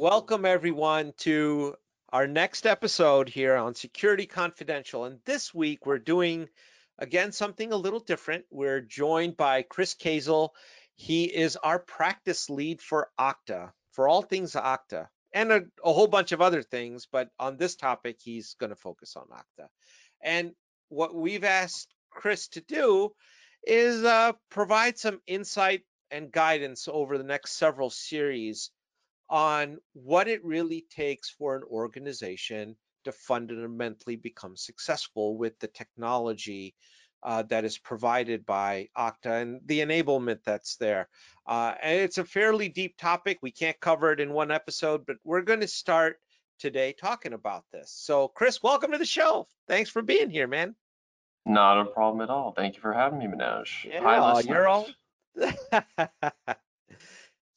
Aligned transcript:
Welcome 0.00 0.44
everyone 0.44 1.12
to 1.18 1.74
our 2.12 2.28
next 2.28 2.66
episode 2.66 3.28
here 3.28 3.56
on 3.56 3.74
Security 3.74 4.26
Confidential. 4.26 5.06
And 5.06 5.18
this 5.24 5.52
week 5.52 5.86
we're 5.86 5.98
doing 5.98 6.48
again 7.00 7.32
something 7.32 7.72
a 7.72 7.76
little 7.76 7.98
different. 7.98 8.44
We're 8.48 8.80
joined 8.80 9.36
by 9.36 9.62
Chris 9.62 9.96
Kazel. 9.96 10.50
He 10.94 11.24
is 11.24 11.56
our 11.56 11.80
practice 11.80 12.48
lead 12.48 12.80
for 12.80 13.10
Okta, 13.18 13.72
for 13.90 14.06
all 14.06 14.22
things 14.22 14.52
Okta, 14.52 15.08
and 15.32 15.50
a, 15.50 15.62
a 15.84 15.92
whole 15.92 16.06
bunch 16.06 16.30
of 16.30 16.40
other 16.40 16.62
things. 16.62 17.08
But 17.10 17.30
on 17.40 17.56
this 17.56 17.74
topic, 17.74 18.18
he's 18.22 18.54
going 18.54 18.70
to 18.70 18.76
focus 18.76 19.16
on 19.16 19.24
Okta. 19.24 19.66
And 20.22 20.52
what 20.90 21.12
we've 21.12 21.42
asked 21.42 21.92
Chris 22.10 22.46
to 22.50 22.60
do 22.60 23.10
is 23.64 24.04
uh, 24.04 24.34
provide 24.48 24.96
some 24.96 25.20
insight 25.26 25.82
and 26.12 26.30
guidance 26.30 26.86
over 26.86 27.18
the 27.18 27.24
next 27.24 27.58
several 27.58 27.90
series 27.90 28.70
on 29.30 29.78
what 29.92 30.28
it 30.28 30.44
really 30.44 30.86
takes 30.90 31.30
for 31.30 31.56
an 31.56 31.62
organization 31.70 32.76
to 33.04 33.12
fundamentally 33.12 34.16
become 34.16 34.56
successful 34.56 35.36
with 35.36 35.58
the 35.58 35.68
technology 35.68 36.74
uh, 37.22 37.42
that 37.42 37.64
is 37.64 37.78
provided 37.78 38.46
by 38.46 38.88
Okta 38.96 39.42
and 39.42 39.60
the 39.66 39.80
enablement 39.80 40.38
that's 40.44 40.76
there. 40.76 41.08
Uh, 41.46 41.74
and 41.82 42.00
it's 42.00 42.18
a 42.18 42.24
fairly 42.24 42.68
deep 42.68 42.96
topic. 42.96 43.38
We 43.42 43.50
can't 43.50 43.78
cover 43.80 44.12
it 44.12 44.20
in 44.20 44.32
one 44.32 44.50
episode, 44.50 45.04
but 45.06 45.16
we're 45.24 45.42
going 45.42 45.60
to 45.60 45.68
start 45.68 46.18
today 46.58 46.94
talking 46.98 47.32
about 47.32 47.64
this. 47.72 47.92
So, 47.96 48.28
Chris, 48.28 48.62
welcome 48.62 48.92
to 48.92 48.98
the 48.98 49.06
show. 49.06 49.48
Thanks 49.66 49.90
for 49.90 50.02
being 50.02 50.30
here, 50.30 50.46
man. 50.46 50.74
Not 51.46 51.80
a 51.80 51.86
problem 51.86 52.20
at 52.20 52.30
all. 52.30 52.52
Thank 52.52 52.76
you 52.76 52.82
for 52.82 52.92
having 52.92 53.18
me, 53.18 53.26
Manoj. 53.26 53.84
Yeah, 53.84 54.02
Hi, 54.02 54.40
you're 54.40 54.68
all. 54.68 54.86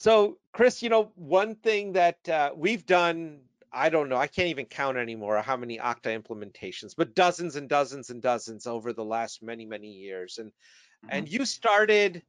so, 0.01 0.39
Chris, 0.51 0.81
you 0.81 0.89
know, 0.89 1.11
one 1.13 1.53
thing 1.53 1.93
that 1.93 2.27
uh, 2.27 2.49
we've 2.55 2.87
done, 2.87 3.41
I 3.71 3.89
don't 3.89 4.09
know, 4.09 4.17
I 4.17 4.25
can't 4.25 4.47
even 4.47 4.65
count 4.65 4.97
anymore 4.97 5.39
how 5.43 5.55
many 5.55 5.77
Okta 5.77 6.19
implementations, 6.19 6.95
but 6.97 7.13
dozens 7.13 7.55
and 7.55 7.69
dozens 7.69 8.09
and 8.09 8.19
dozens 8.19 8.65
over 8.65 8.93
the 8.93 9.05
last 9.05 9.43
many, 9.43 9.63
many 9.63 9.89
years. 9.89 10.39
And 10.39 10.49
mm-hmm. 10.49 11.09
and 11.11 11.29
you 11.29 11.45
started 11.45 12.23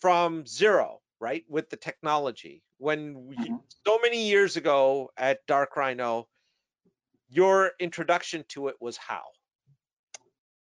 from 0.00 0.44
zero, 0.46 0.98
right, 1.20 1.44
with 1.48 1.70
the 1.70 1.76
technology. 1.76 2.64
When 2.78 3.28
we, 3.28 3.36
mm-hmm. 3.36 3.54
so 3.86 4.00
many 4.02 4.26
years 4.28 4.56
ago 4.56 5.12
at 5.16 5.46
Dark 5.46 5.76
Rhino, 5.76 6.26
your 7.28 7.70
introduction 7.78 8.44
to 8.48 8.66
it 8.66 8.74
was 8.80 8.96
how? 8.96 9.22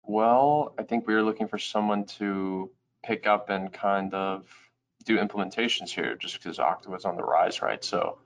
Well, 0.03 0.73
I 0.77 0.83
think 0.83 1.07
we 1.07 1.13
were 1.13 1.23
looking 1.23 1.47
for 1.47 1.57
someone 1.57 2.03
to 2.19 2.69
pick 3.01 3.27
up 3.27 3.49
and 3.49 3.71
kind 3.71 4.13
of 4.13 4.45
do 5.03 5.17
implementations 5.17 5.89
here 5.89 6.15
just 6.15 6.35
because 6.35 6.57
Okta 6.57 6.87
was 6.87 7.05
on 7.05 7.15
the 7.15 7.23
rise, 7.23 7.61
right? 7.61 7.83
So, 7.83 8.19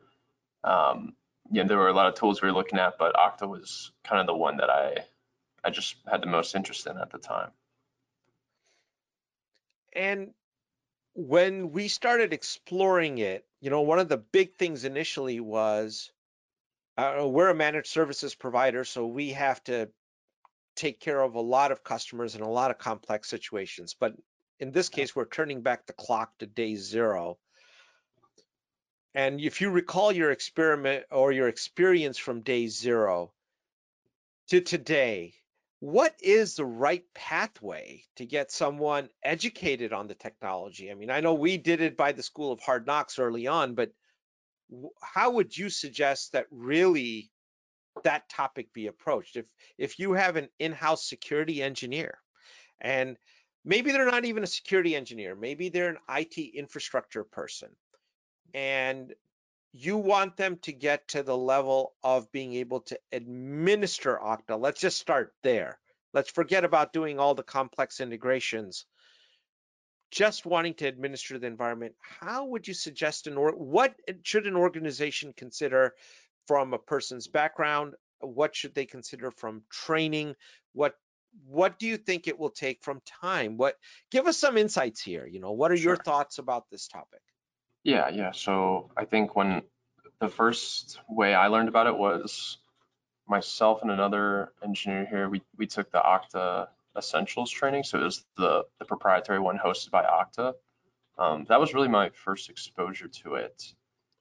um, 0.63 1.15
yeah, 1.51 1.63
there 1.63 1.77
were 1.77 1.89
a 1.89 1.93
lot 1.93 2.07
of 2.07 2.15
tools 2.15 2.41
we 2.41 2.47
were 2.47 2.55
looking 2.55 2.79
at, 2.79 2.97
but 2.97 3.15
Okta 3.15 3.47
was 3.47 3.91
kind 4.03 4.19
of 4.19 4.27
the 4.27 4.35
one 4.35 4.57
that 4.57 4.69
I, 4.69 4.97
I 5.63 5.69
just 5.69 5.95
had 6.09 6.21
the 6.21 6.27
most 6.27 6.55
interest 6.55 6.87
in 6.87 6.97
at 6.97 7.11
the 7.11 7.17
time. 7.17 7.51
And 9.93 10.33
when 11.13 11.71
we 11.71 11.87
started 11.87 12.33
exploring 12.33 13.19
it, 13.19 13.45
you 13.61 13.69
know, 13.69 13.81
one 13.81 13.99
of 13.99 14.09
the 14.09 14.17
big 14.17 14.57
things 14.57 14.83
initially 14.83 15.39
was 15.39 16.11
uh, 16.97 17.25
we're 17.27 17.49
a 17.49 17.55
managed 17.55 17.87
services 17.87 18.35
provider, 18.35 18.83
so 18.83 19.05
we 19.05 19.29
have 19.31 19.63
to 19.65 19.89
take 20.75 20.99
care 20.99 21.21
of 21.21 21.35
a 21.35 21.41
lot 21.41 21.71
of 21.71 21.83
customers 21.83 22.35
in 22.35 22.41
a 22.41 22.49
lot 22.49 22.71
of 22.71 22.77
complex 22.77 23.29
situations. 23.29 23.95
But 23.97 24.13
in 24.59 24.72
this 24.72 24.89
case, 24.89 25.16
we're 25.16 25.25
turning 25.25 25.61
back 25.61 25.86
the 25.86 25.94
clock 25.94 26.38
to 26.39 26.45
day 26.45 26.75
zero. 26.75 27.38
And 29.14 29.39
if 29.39 29.61
you 29.61 29.70
recall 29.70 30.11
your 30.11 30.32
experiment 30.32 31.05
or 31.11 31.32
your 31.32 31.48
experience 31.48 32.17
from 32.17 32.42
day 32.42 32.67
zero 32.67 33.32
to 34.49 34.61
today, 34.61 35.33
what 35.80 36.15
is 36.21 36.55
the 36.55 36.65
right 36.65 37.04
pathway 37.14 38.04
to 38.15 38.26
get 38.26 38.52
someone 38.52 39.10
educated 39.23 39.94
on 39.94 40.08
the 40.08 40.15
technology? 40.15 40.92
I 40.92 40.95
mean, 40.95 41.10
I 41.10 41.20
know 41.20 41.33
we 41.33 41.58
did 41.58 41.82
it 41.82 41.95
by 41.95 42.11
the 42.11 42.23
School 42.23 42.52
of 42.52 42.60
Hard 42.60 42.88
Knocks 42.88 43.20
early 43.20 43.48
on, 43.48 43.76
but 43.76 43.92
how 45.02 45.32
would 45.32 45.55
you 45.55 45.70
suggest 45.70 46.32
that 46.32 46.48
really 46.49 47.30
that 48.04 48.27
topic 48.30 48.73
be 48.73 48.88
approached? 48.88 49.36
If 49.36 49.45
if 49.77 49.99
you 49.99 50.14
have 50.14 50.36
an 50.36 50.49
in-house 50.60 51.08
security 51.08 51.61
engineer 51.61 52.17
and 52.82 53.17
maybe 53.65 53.92
they're 53.92 54.05
not 54.05 54.26
even 54.26 54.43
a 54.43 54.48
security 54.48 54.95
engineer, 54.95 55.36
maybe 55.36 55.70
they're 55.70 55.89
an 55.89 55.98
IT 56.09 56.37
infrastructure 56.37 57.23
person, 57.23 57.70
and 58.53 59.14
you 59.73 59.98
want 59.98 60.37
them 60.37 60.58
to 60.61 60.71
get 60.71 61.05
to 61.09 61.23
the 61.23 61.36
level 61.36 61.93
of 62.02 62.31
being 62.31 62.53
able 62.53 62.80
to 62.80 62.98
administer 63.11 64.17
Okta. 64.23 64.58
Let's 64.58 64.80
just 64.80 64.98
start 64.98 65.33
there. 65.43 65.80
Let's 66.14 66.31
forget 66.31 66.64
about 66.64 66.93
doing 66.93 67.20
all 67.20 67.36
the 67.36 67.43
complex 67.43 67.99
integrations. 67.99 68.86
Just 70.11 70.45
wanting 70.45 70.76
to 70.76 70.87
administer 70.87 71.37
the 71.37 71.47
environment, 71.47 71.93
how 71.99 72.45
would 72.45 72.70
you 72.70 72.73
suggest 72.73 73.27
an 73.27 73.36
or 73.36 73.52
what 73.52 73.95
should 74.23 74.47
an 74.47 74.55
organization 74.55 75.33
consider 75.36 75.93
from 76.47 76.73
a 76.73 76.80
person's 76.80 77.27
background? 77.27 77.95
What 78.21 78.55
should 78.55 78.76
they 78.76 78.86
consider 78.86 79.30
from 79.30 79.64
training? 79.70 80.36
What 80.71 80.95
what 81.47 81.79
do 81.79 81.87
you 81.87 81.97
think 81.97 82.27
it 82.27 82.39
will 82.39 82.49
take 82.49 82.83
from 82.83 83.01
time? 83.21 83.57
What 83.57 83.75
give 84.11 84.27
us 84.27 84.37
some 84.37 84.57
insights 84.57 85.01
here. 85.01 85.25
You 85.25 85.39
know, 85.39 85.51
what 85.51 85.71
are 85.71 85.77
sure. 85.77 85.91
your 85.91 85.97
thoughts 85.97 86.37
about 86.37 86.69
this 86.69 86.87
topic? 86.87 87.21
Yeah, 87.83 88.09
yeah. 88.09 88.31
So 88.31 88.91
I 88.97 89.05
think 89.05 89.35
when 89.35 89.61
the 90.19 90.29
first 90.29 90.99
way 91.09 91.33
I 91.33 91.47
learned 91.47 91.69
about 91.69 91.87
it 91.87 91.97
was 91.97 92.57
myself 93.27 93.81
and 93.81 93.91
another 93.91 94.53
engineer 94.63 95.05
here. 95.05 95.29
We 95.29 95.41
we 95.57 95.67
took 95.67 95.91
the 95.91 95.99
Okta 95.99 96.67
Essentials 96.97 97.52
training, 97.52 97.83
so 97.83 97.99
it 97.99 98.03
was 98.03 98.25
the 98.37 98.65
the 98.79 98.85
proprietary 98.85 99.39
one 99.39 99.57
hosted 99.57 99.91
by 99.91 100.03
Okta. 100.03 100.53
Um, 101.17 101.45
that 101.49 101.59
was 101.59 101.73
really 101.73 101.87
my 101.87 102.09
first 102.09 102.49
exposure 102.49 103.07
to 103.07 103.35
it. 103.35 103.73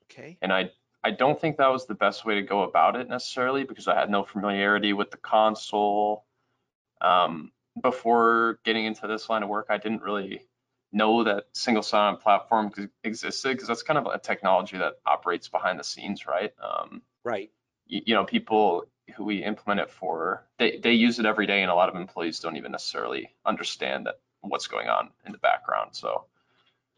Okay. 0.05 0.39
And 0.43 0.53
I 0.53 0.71
I 1.03 1.11
don't 1.11 1.41
think 1.41 1.59
that 1.59 1.69
was 1.69 1.87
the 1.87 1.95
best 1.95 2.25
way 2.25 2.37
to 2.37 2.43
go 2.43 2.63
about 2.63 2.97
it 2.97 3.09
necessarily 3.09 3.65
because 3.65 3.89
I 3.89 3.99
had 3.99 4.11
no 4.11 4.25
familiarity 4.25 4.93
with 4.93 5.11
the 5.11 5.17
console 5.19 6.25
um, 7.05 7.53
before 7.81 8.59
getting 8.65 8.85
into 8.85 9.07
this 9.07 9.29
line 9.29 9.43
of 9.43 9.49
work, 9.49 9.67
I 9.69 9.79
didn't 9.79 10.03
really 10.03 10.43
know 10.93 11.25
that 11.25 11.45
single 11.53 11.83
sign-on 11.83 12.17
platform 12.19 12.73
existed 13.03 13.53
because 13.53 13.69
that's 13.69 13.83
kind 13.83 13.99
of 13.99 14.07
a 14.07 14.19
technology 14.19 14.79
that 14.79 14.95
operates 15.05 15.49
behind 15.49 15.79
the 15.79 15.85
scenes, 15.85 16.27
right? 16.27 16.53
Um, 16.63 17.03
right. 17.25 17.51
You, 17.87 18.01
you, 18.07 18.15
know, 18.15 18.25
people 18.25 18.87
who 19.17 19.25
we 19.25 19.43
implement 19.43 19.81
it 19.81 19.91
for, 19.91 20.47
they, 20.59 20.79
they 20.79 20.93
use 20.93 21.19
it 21.19 21.27
every 21.27 21.47
day, 21.47 21.63
and 21.63 21.71
a 21.71 21.75
lot 21.75 21.89
of 21.89 21.97
employees 21.97 22.41
don't 22.41 22.57
even 22.57 22.73
necessarily 22.73 23.35
understand 23.45 24.07
that 24.07 24.21
what's 24.41 24.69
going 24.69 24.89
on 24.89 25.11
in 25.27 25.33
the 25.33 25.39
background. 25.39 25.91
So 25.93 26.27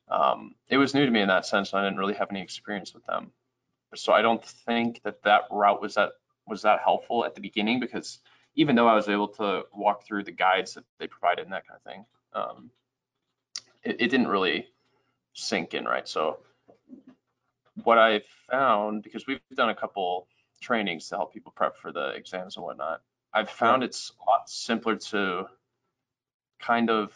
um, 0.08 0.54
it 0.68 0.76
was 0.76 0.94
new 0.94 1.06
to 1.06 1.10
me 1.10 1.22
in 1.22 1.28
that 1.28 1.46
sense, 1.46 1.72
and 1.72 1.80
I 1.80 1.84
didn't 1.84 1.98
really 1.98 2.14
have 2.14 2.30
any 2.30 2.42
experience 2.42 2.94
with 2.94 3.06
them. 3.06 3.32
So 3.94 4.12
I 4.12 4.22
don't 4.22 4.44
think 4.44 5.02
that 5.04 5.22
that 5.22 5.42
route 5.50 5.80
was 5.80 5.94
that 5.94 6.12
was 6.46 6.62
that 6.62 6.80
helpful 6.84 7.24
at 7.24 7.34
the 7.34 7.40
beginning 7.40 7.80
because 7.80 8.20
even 8.56 8.74
though 8.74 8.88
I 8.88 8.94
was 8.94 9.08
able 9.08 9.28
to 9.28 9.64
walk 9.72 10.04
through 10.04 10.24
the 10.24 10.32
guides 10.32 10.74
that 10.74 10.84
they 10.98 11.06
provided 11.06 11.44
and 11.44 11.52
that 11.52 11.66
kind 11.66 11.76
of 11.76 11.92
thing, 11.92 12.04
um, 12.32 12.70
it, 13.84 14.00
it, 14.00 14.08
didn't 14.08 14.28
really 14.28 14.66
sink 15.34 15.74
in, 15.74 15.84
right? 15.84 16.08
So 16.08 16.38
what 17.84 17.98
I 17.98 18.22
found, 18.50 19.02
because 19.02 19.26
we've 19.26 19.40
done 19.54 19.68
a 19.68 19.74
couple 19.74 20.26
trainings 20.60 21.08
to 21.10 21.16
help 21.16 21.34
people 21.34 21.52
prep 21.54 21.76
for 21.76 21.92
the 21.92 22.10
exams 22.10 22.56
and 22.56 22.64
whatnot, 22.64 23.02
I've 23.32 23.50
found 23.50 23.84
it's 23.84 24.12
a 24.18 24.30
lot 24.30 24.48
simpler 24.48 24.96
to 24.96 25.46
kind 26.58 26.88
of, 26.88 27.12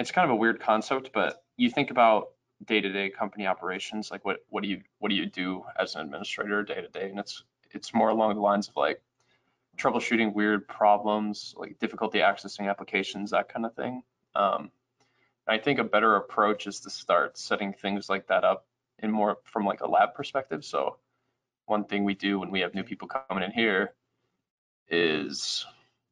it's 0.00 0.10
kind 0.10 0.24
of 0.24 0.32
a 0.32 0.36
weird 0.36 0.60
concept, 0.60 1.10
but 1.14 1.44
you 1.56 1.70
think 1.70 1.92
about 1.92 2.30
day-to-day 2.66 3.10
company 3.10 3.46
operations, 3.46 4.10
like 4.10 4.24
what, 4.24 4.38
what 4.48 4.64
do 4.64 4.68
you, 4.68 4.82
what 4.98 5.10
do 5.10 5.14
you 5.14 5.26
do 5.26 5.64
as 5.78 5.94
an 5.94 6.00
administrator 6.00 6.64
day 6.64 6.80
to 6.80 6.88
day? 6.88 7.08
And 7.10 7.20
it's, 7.20 7.44
it's 7.70 7.94
more 7.94 8.08
along 8.08 8.34
the 8.34 8.40
lines 8.40 8.68
of 8.68 8.76
like, 8.76 9.00
troubleshooting 9.78 10.34
weird 10.34 10.68
problems, 10.68 11.54
like 11.56 11.78
difficulty 11.78 12.18
accessing 12.18 12.68
applications, 12.68 13.30
that 13.30 13.48
kind 13.48 13.66
of 13.66 13.74
thing. 13.74 14.02
Um, 14.34 14.70
I 15.46 15.58
think 15.58 15.78
a 15.78 15.84
better 15.84 16.16
approach 16.16 16.66
is 16.66 16.80
to 16.80 16.90
start 16.90 17.36
setting 17.36 17.72
things 17.72 18.08
like 18.08 18.28
that 18.28 18.44
up 18.44 18.66
in 18.98 19.10
more 19.10 19.38
from 19.44 19.64
like 19.64 19.80
a 19.80 19.90
lab 19.90 20.14
perspective. 20.14 20.64
So 20.64 20.98
one 21.66 21.84
thing 21.84 22.04
we 22.04 22.14
do 22.14 22.38
when 22.38 22.50
we 22.50 22.60
have 22.60 22.74
new 22.74 22.84
people 22.84 23.08
coming 23.08 23.42
in 23.42 23.50
here 23.50 23.94
is 24.88 25.66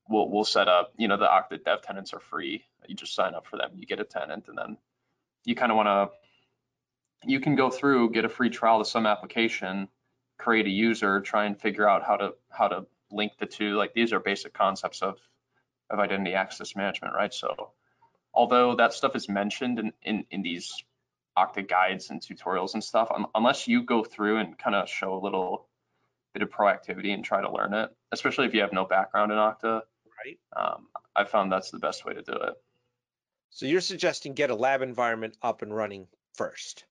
we'll 0.08 0.28
we'll 0.28 0.44
set 0.44 0.68
up, 0.68 0.92
you 0.96 1.06
know, 1.08 1.16
the 1.16 1.26
Okta 1.26 1.64
dev 1.64 1.82
tenants 1.82 2.12
are 2.12 2.20
free. 2.20 2.64
You 2.86 2.94
just 2.94 3.14
sign 3.14 3.34
up 3.34 3.46
for 3.46 3.56
them, 3.56 3.70
you 3.76 3.86
get 3.86 4.00
a 4.00 4.04
tenant, 4.04 4.48
and 4.48 4.58
then 4.58 4.76
you 5.44 5.54
kind 5.54 5.70
of 5.70 5.76
want 5.76 5.86
to 5.86 7.28
you 7.28 7.40
can 7.40 7.54
go 7.54 7.70
through, 7.70 8.10
get 8.10 8.24
a 8.24 8.28
free 8.28 8.50
trial 8.50 8.78
to 8.78 8.84
some 8.88 9.06
application, 9.06 9.88
create 10.38 10.66
a 10.66 10.70
user, 10.70 11.20
try 11.20 11.44
and 11.44 11.60
figure 11.60 11.88
out 11.88 12.02
how 12.02 12.16
to 12.16 12.34
how 12.48 12.68
to 12.68 12.86
link 13.10 13.32
the 13.38 13.46
two. 13.46 13.74
Like 13.74 13.94
these 13.94 14.12
are 14.12 14.20
basic 14.20 14.52
concepts 14.52 15.02
of 15.02 15.18
of 15.90 15.98
identity 15.98 16.34
access 16.34 16.76
management, 16.76 17.14
right? 17.14 17.34
So 17.34 17.72
although 18.32 18.76
that 18.76 18.92
stuff 18.92 19.16
is 19.16 19.28
mentioned 19.28 19.78
in, 19.78 19.92
in, 20.02 20.24
in 20.30 20.42
these 20.42 20.72
Okta 21.36 21.68
guides 21.68 22.10
and 22.10 22.20
tutorials 22.20 22.74
and 22.74 22.84
stuff, 22.84 23.10
un- 23.14 23.26
unless 23.34 23.66
you 23.66 23.82
go 23.82 24.04
through 24.04 24.38
and 24.38 24.56
kind 24.56 24.76
of 24.76 24.88
show 24.88 25.14
a 25.14 25.20
little 25.20 25.66
bit 26.32 26.42
of 26.42 26.50
proactivity 26.50 27.12
and 27.12 27.24
try 27.24 27.40
to 27.40 27.50
learn 27.50 27.74
it, 27.74 27.90
especially 28.12 28.46
if 28.46 28.54
you 28.54 28.60
have 28.60 28.72
no 28.72 28.84
background 28.84 29.32
in 29.32 29.38
Okta. 29.38 29.82
Right. 30.24 30.38
Um, 30.56 30.86
I 31.16 31.24
found 31.24 31.50
that's 31.50 31.70
the 31.70 31.78
best 31.78 32.04
way 32.04 32.14
to 32.14 32.22
do 32.22 32.32
it. 32.32 32.54
So 33.50 33.66
you're 33.66 33.80
suggesting 33.80 34.34
get 34.34 34.50
a 34.50 34.54
lab 34.54 34.82
environment 34.82 35.36
up 35.42 35.62
and 35.62 35.74
running 35.74 36.06
first. 36.34 36.84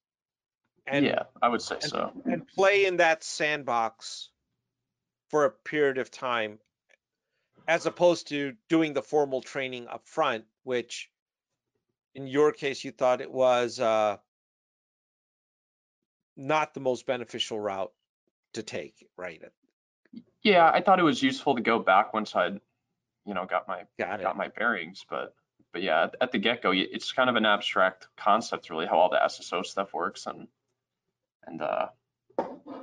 And, 0.86 1.06
yeah, 1.06 1.24
I 1.42 1.48
would 1.48 1.62
say 1.62 1.75
and, 1.75 1.83
so. 1.83 2.12
and 2.25 2.48
play 2.48 2.86
in 2.86 2.98
that 2.98 3.24
sandbox 3.24 4.30
for 5.30 5.46
a 5.46 5.50
period 5.50 5.98
of 5.98 6.12
time 6.12 6.60
as 7.68 7.86
opposed 7.86 8.28
to 8.28 8.54
doing 8.68 8.94
the 8.94 9.02
formal 9.02 9.42
training 9.42 9.88
up 9.88 10.08
front, 10.08 10.44
which 10.64 11.10
in 12.16 12.28
your 12.28 12.52
case 12.52 12.84
you 12.84 12.92
thought 12.92 13.22
it 13.22 13.31
was 13.31 13.80
uh, 13.80 14.18
not 16.36 16.74
the 16.74 16.80
most 16.80 17.06
beneficial 17.06 17.60
route 17.60 17.92
to 18.54 18.64
take, 18.64 19.08
right? 19.18 19.44
Yeah, 20.42 20.72
I 20.74 20.81
thought 20.81 21.00
it 21.00 21.04
was 21.04 21.22
useful 21.22 21.56
to 21.56 21.62
go 21.62 21.78
back 21.78 22.14
once 22.14 22.36
I'd, 22.36 22.60
you 23.26 23.34
know, 23.34 23.46
got 23.46 23.68
my 23.68 23.84
Got 24.00 24.22
got 24.22 24.38
my 24.38 24.48
bearings, 24.48 25.06
but 25.08 25.36
but 25.72 25.84
yeah, 25.84 26.06
at, 26.06 26.16
at 26.22 26.31
the 26.31 26.40
get-go, 26.40 26.72
it's 26.74 27.12
kind 27.12 27.30
of 27.30 27.36
an 27.36 27.46
abstract 27.46 28.08
concept, 28.18 28.72
really, 28.72 28.88
how 28.88 28.98
all 28.98 29.10
the 29.10 29.20
SSO 29.24 29.64
stuff 29.64 29.94
works, 29.94 30.26
and 30.26 30.48
and 31.46 31.62
uh, 31.62 31.88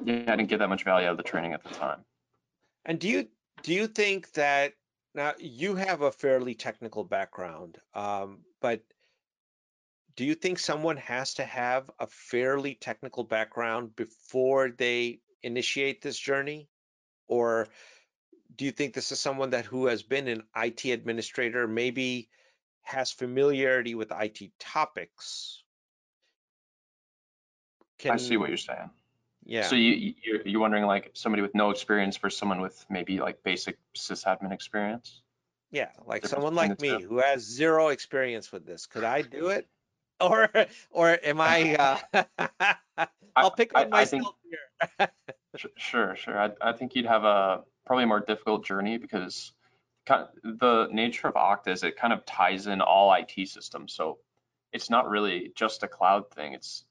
yeah, 0.04 0.22
I 0.28 0.36
didn't 0.36 0.46
get 0.46 0.60
that 0.60 0.68
much 0.68 0.84
value 0.84 1.08
out 1.08 1.12
of 1.12 1.16
the 1.16 1.24
training 1.24 1.52
at 1.52 1.64
the 1.64 1.70
time. 1.70 2.04
And 2.86 3.00
do 3.00 3.08
you 3.08 3.28
do 3.62 3.74
you 3.74 3.88
think 3.88 4.32
that 4.32 4.74
now 5.14 5.34
you 5.38 5.74
have 5.74 6.02
a 6.02 6.12
fairly 6.12 6.54
technical 6.54 7.02
background, 7.04 7.78
um, 7.94 8.38
but 8.60 8.80
do 10.14 10.24
you 10.24 10.34
think 10.34 10.58
someone 10.58 10.96
has 10.96 11.34
to 11.34 11.44
have 11.44 11.90
a 11.98 12.06
fairly 12.06 12.74
technical 12.74 13.24
background 13.24 13.94
before 13.96 14.70
they 14.70 15.18
initiate 15.42 16.00
this 16.00 16.18
journey? 16.18 16.68
Or 17.28 17.66
do 18.56 18.64
you 18.64 18.70
think 18.70 18.94
this 18.94 19.12
is 19.12 19.20
someone 19.20 19.50
that 19.50 19.66
who 19.66 19.86
has 19.86 20.02
been 20.02 20.28
an 20.28 20.44
IT 20.56 20.84
administrator, 20.86 21.66
maybe 21.66 22.30
has 22.82 23.10
familiarity 23.10 23.94
with 23.94 24.12
IT 24.12 24.52
topics? 24.58 25.62
I 28.04 28.16
see 28.16 28.36
what 28.36 28.48
you're 28.48 28.58
saying. 28.58 28.90
Yeah, 29.46 29.62
So 29.62 29.76
you 29.76 29.92
you- 29.92 30.14
you're, 30.22 30.42
you're 30.46 30.60
wondering 30.60 30.84
like 30.84 31.10
somebody 31.14 31.40
with 31.42 31.54
no 31.54 31.70
experience 31.70 32.16
versus 32.18 32.38
someone 32.38 32.60
with 32.60 32.84
maybe 32.90 33.20
like 33.20 33.42
basic 33.42 33.78
sysadmin 33.96 34.52
experience? 34.52 35.22
yeah, 35.70 35.90
like 36.06 36.22
difference 36.22 36.30
someone 36.30 36.54
like 36.54 36.80
me 36.80 37.02
who 37.02 37.18
has 37.18 37.42
zero 37.42 37.88
experience 37.88 38.52
with 38.52 38.64
this, 38.66 38.86
could 38.86 39.04
I 39.04 39.22
do 39.22 39.48
it? 39.48 39.66
Or, 40.18 40.48
or 40.90 41.18
am 41.22 41.42
I, 41.42 41.76
uh, 42.14 42.24
I'll 43.36 43.50
pick 43.50 43.76
on 43.76 43.92
I 43.92 44.06
think- 44.06 44.22
myself 44.22 44.36
here. 44.98 45.08
Sure, 45.76 46.16
sure. 46.16 46.38
I, 46.40 46.50
I 46.62 46.72
think 46.72 46.94
you'd 46.94 47.04
have 47.04 47.24
a 47.24 47.64
probably 47.84 48.04
a 48.04 48.06
more 48.06 48.20
difficult 48.20 48.64
journey 48.64 48.96
because 48.96 49.52
kind 50.06 50.26
the 50.42 50.88
nature 50.90 51.28
of 51.28 51.34
Okta 51.34 51.68
is 51.68 51.82
it 51.82 51.96
kind 51.98 52.14
of 52.14 52.24
ties 52.24 52.66
in 52.66 52.80
all 52.80 53.12
IT 53.12 53.46
systems. 53.48 53.92
So 53.92 54.18
it's 54.72 54.88
not 54.88 55.08
really 55.10 55.52
just 55.54 55.82
a 55.82 55.88
cloud 55.88 56.30
thing. 56.30 56.54
It's, 56.54 56.84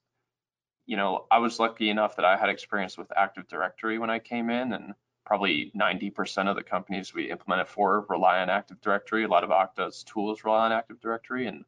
you 0.86 0.98
know, 0.98 1.26
I 1.32 1.40
was 1.40 1.60
lucky 1.60 1.90
enough 1.90 2.16
that 2.16 2.26
I 2.26 2.38
had 2.38 2.50
experience 2.50 2.98
with 2.98 3.12
Active 3.16 3.48
Directory 3.48 3.98
when 3.98 4.10
I 4.10 4.20
came 4.20 4.50
in, 4.50 4.74
and 4.74 4.94
probably 5.26 5.72
90% 5.76 6.48
of 6.48 6.56
the 6.56 6.64
companies 6.64 7.14
we 7.14 7.32
implemented 7.32 7.68
for 7.68 8.06
rely 8.10 8.40
on 8.40 8.50
Active 8.50 8.80
Directory. 8.82 9.24
A 9.24 9.28
lot 9.28 9.44
of 9.44 9.50
Okta's 9.50 10.04
tools 10.04 10.44
rely 10.44 10.66
on 10.66 10.72
Active 10.72 11.00
Directory, 11.02 11.48
and 11.48 11.66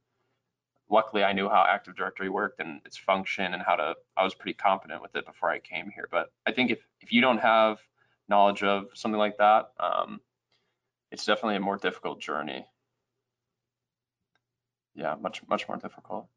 luckily 0.90 1.24
I 1.24 1.34
knew 1.34 1.50
how 1.50 1.66
Active 1.68 1.96
Directory 1.96 2.30
worked 2.30 2.60
and 2.60 2.82
its 2.86 2.98
function 2.98 3.54
and 3.54 3.64
how 3.64 3.76
to, 3.76 3.96
I 4.16 4.24
was 4.24 4.36
pretty 4.36 4.54
competent 4.54 5.02
with 5.02 5.16
it 5.16 5.26
before 5.26 5.50
I 5.50 5.60
came 5.60 5.90
here. 5.90 6.08
But 6.12 6.32
I 6.46 6.52
think 6.52 6.70
if, 6.70 6.80
if 7.02 7.12
you 7.12 7.22
don't 7.22 7.40
have 7.40 7.80
knowledge 8.30 8.64
of 8.64 8.88
something 8.94 9.20
like 9.20 9.38
that, 9.38 9.72
um, 9.80 10.22
it's 11.12 11.26
definitely 11.26 11.56
a 11.56 11.62
more 11.62 11.78
difficult 11.78 12.22
journey. 12.22 12.66
Yeah, 14.94 15.16
much, 15.20 15.42
much 15.48 15.68
more 15.68 15.78
difficult. 15.78 16.28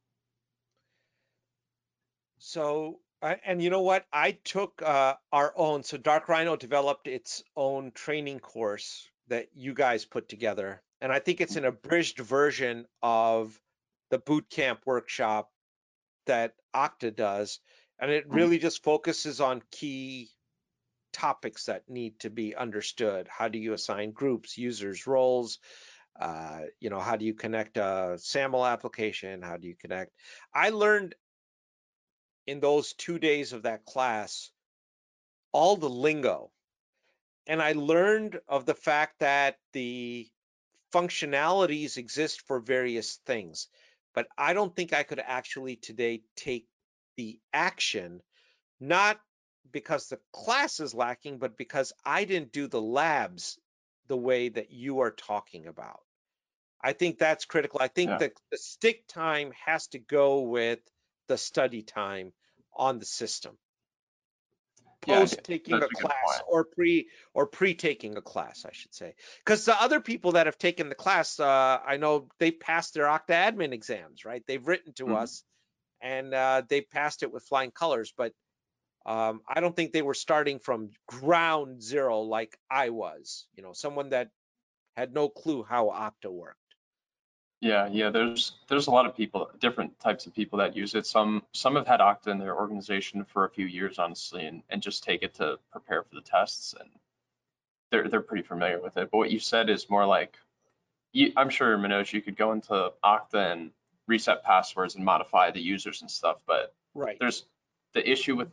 So, 2.40 3.00
and 3.20 3.62
you 3.62 3.68
know 3.68 3.82
what? 3.82 4.06
I 4.10 4.32
took 4.32 4.80
uh, 4.82 5.14
our 5.30 5.52
own. 5.56 5.82
So 5.82 5.98
Dark 5.98 6.28
Rhino 6.28 6.56
developed 6.56 7.06
its 7.06 7.44
own 7.54 7.92
training 7.92 8.40
course 8.40 9.06
that 9.28 9.48
you 9.54 9.74
guys 9.74 10.06
put 10.06 10.28
together, 10.28 10.82
and 11.02 11.12
I 11.12 11.18
think 11.18 11.40
it's 11.40 11.56
an 11.56 11.66
abridged 11.66 12.18
version 12.18 12.86
of 13.02 13.60
the 14.10 14.18
boot 14.18 14.48
camp 14.48 14.80
workshop 14.86 15.50
that 16.26 16.54
Okta 16.74 17.14
does, 17.14 17.60
and 17.98 18.10
it 18.10 18.24
really 18.26 18.58
just 18.58 18.82
focuses 18.82 19.40
on 19.42 19.62
key 19.70 20.30
topics 21.12 21.66
that 21.66 21.90
need 21.90 22.18
to 22.20 22.30
be 22.30 22.56
understood. 22.56 23.28
How 23.28 23.48
do 23.48 23.58
you 23.58 23.74
assign 23.74 24.12
groups, 24.12 24.56
users, 24.56 25.06
roles? 25.06 25.58
Uh, 26.18 26.62
you 26.80 26.88
know, 26.88 27.00
how 27.00 27.16
do 27.16 27.26
you 27.26 27.34
connect 27.34 27.76
a 27.76 28.16
SAML 28.18 28.64
application? 28.64 29.42
How 29.42 29.58
do 29.58 29.68
you 29.68 29.76
connect? 29.76 30.12
I 30.54 30.70
learned 30.70 31.14
in 32.46 32.60
those 32.60 32.92
two 32.94 33.18
days 33.18 33.52
of 33.52 33.62
that 33.62 33.84
class 33.84 34.50
all 35.52 35.76
the 35.76 35.90
lingo. 35.90 36.50
And 37.46 37.60
I 37.60 37.72
learned 37.72 38.40
of 38.48 38.66
the 38.66 38.74
fact 38.74 39.18
that 39.20 39.58
the 39.72 40.28
functionalities 40.92 41.96
exist 41.96 42.42
for 42.46 42.60
various 42.60 43.16
things. 43.26 43.68
But 44.14 44.28
I 44.36 44.52
don't 44.52 44.74
think 44.74 44.92
I 44.92 45.02
could 45.02 45.20
actually 45.20 45.76
today 45.76 46.22
take 46.36 46.66
the 47.16 47.38
action, 47.52 48.22
not 48.80 49.20
because 49.72 50.08
the 50.08 50.20
class 50.32 50.80
is 50.80 50.94
lacking, 50.94 51.38
but 51.38 51.56
because 51.56 51.92
I 52.04 52.24
didn't 52.24 52.52
do 52.52 52.66
the 52.66 52.80
labs 52.80 53.58
the 54.08 54.16
way 54.16 54.48
that 54.48 54.70
you 54.70 55.00
are 55.00 55.12
talking 55.12 55.66
about. 55.66 56.00
I 56.82 56.92
think 56.92 57.18
that's 57.18 57.44
critical. 57.44 57.80
I 57.80 57.88
think 57.88 58.10
Yeah. 58.10 58.18
that 58.18 58.32
the 58.50 58.58
stick 58.58 59.06
time 59.06 59.52
has 59.52 59.86
to 59.88 59.98
go 59.98 60.40
with 60.40 60.80
the 61.30 61.38
study 61.38 61.82
time 61.82 62.32
on 62.76 62.98
the 62.98 63.06
system. 63.06 63.56
Post 65.00 65.44
taking 65.44 65.74
a 65.74 65.86
a 65.86 65.88
class 65.88 66.42
or 66.48 66.64
pre 66.64 67.08
or 67.34 67.46
pre 67.46 67.74
taking 67.74 68.16
a 68.16 68.20
class, 68.20 68.66
I 68.66 68.72
should 68.72 68.92
say. 68.92 69.14
Because 69.38 69.64
the 69.64 69.80
other 69.80 70.00
people 70.00 70.32
that 70.32 70.46
have 70.46 70.58
taken 70.58 70.88
the 70.88 70.96
class, 70.96 71.38
uh, 71.40 71.78
I 71.86 71.96
know 71.98 72.28
they 72.40 72.50
passed 72.50 72.94
their 72.94 73.04
Okta 73.04 73.28
admin 73.28 73.72
exams, 73.72 74.24
right? 74.24 74.42
They've 74.46 74.66
written 74.66 74.92
to 74.94 75.06
Mhm. 75.06 75.16
us 75.22 75.44
and 76.02 76.34
uh, 76.34 76.62
they 76.68 76.80
passed 76.80 77.22
it 77.22 77.32
with 77.32 77.44
flying 77.44 77.70
colors, 77.70 78.12
but 78.16 78.34
um, 79.06 79.40
I 79.48 79.60
don't 79.60 79.74
think 79.76 79.92
they 79.92 80.02
were 80.02 80.14
starting 80.14 80.58
from 80.58 80.90
ground 81.06 81.82
zero 81.82 82.20
like 82.22 82.58
I 82.70 82.90
was. 82.90 83.46
You 83.54 83.62
know, 83.62 83.72
someone 83.72 84.10
that 84.10 84.30
had 84.96 85.14
no 85.14 85.28
clue 85.28 85.62
how 85.62 85.86
Okta 85.86 86.30
worked. 86.30 86.59
Yeah, 87.60 87.88
yeah, 87.88 88.08
there's 88.08 88.52
there's 88.68 88.86
a 88.86 88.90
lot 88.90 89.04
of 89.06 89.14
people, 89.14 89.50
different 89.58 89.98
types 90.00 90.26
of 90.26 90.34
people 90.34 90.58
that 90.60 90.74
use 90.74 90.94
it. 90.94 91.06
Some 91.06 91.42
some 91.52 91.76
have 91.76 91.86
had 91.86 92.00
Okta 92.00 92.28
in 92.28 92.38
their 92.38 92.56
organization 92.56 93.24
for 93.24 93.44
a 93.44 93.50
few 93.50 93.66
years, 93.66 93.98
honestly, 93.98 94.46
and, 94.46 94.62
and 94.70 94.80
just 94.80 95.04
take 95.04 95.22
it 95.22 95.34
to 95.34 95.58
prepare 95.70 96.02
for 96.02 96.14
the 96.14 96.22
tests 96.22 96.74
and 96.78 96.88
they're 97.90 98.08
they're 98.08 98.22
pretty 98.22 98.44
familiar 98.44 98.80
with 98.80 98.96
it. 98.96 99.10
But 99.10 99.18
what 99.18 99.30
you 99.30 99.38
said 99.38 99.68
is 99.68 99.90
more 99.90 100.06
like 100.06 100.38
you, 101.12 101.32
I'm 101.36 101.50
sure 101.50 101.76
Manoj, 101.76 102.12
you 102.12 102.22
could 102.22 102.36
go 102.36 102.52
into 102.52 102.92
Okta 103.04 103.52
and 103.52 103.70
reset 104.06 104.42
passwords 104.42 104.94
and 104.94 105.04
modify 105.04 105.50
the 105.50 105.60
users 105.60 106.00
and 106.00 106.10
stuff, 106.10 106.38
but 106.46 106.74
Right. 106.94 107.18
there's 107.20 107.44
the 107.92 108.08
issue 108.10 108.36
with 108.36 108.52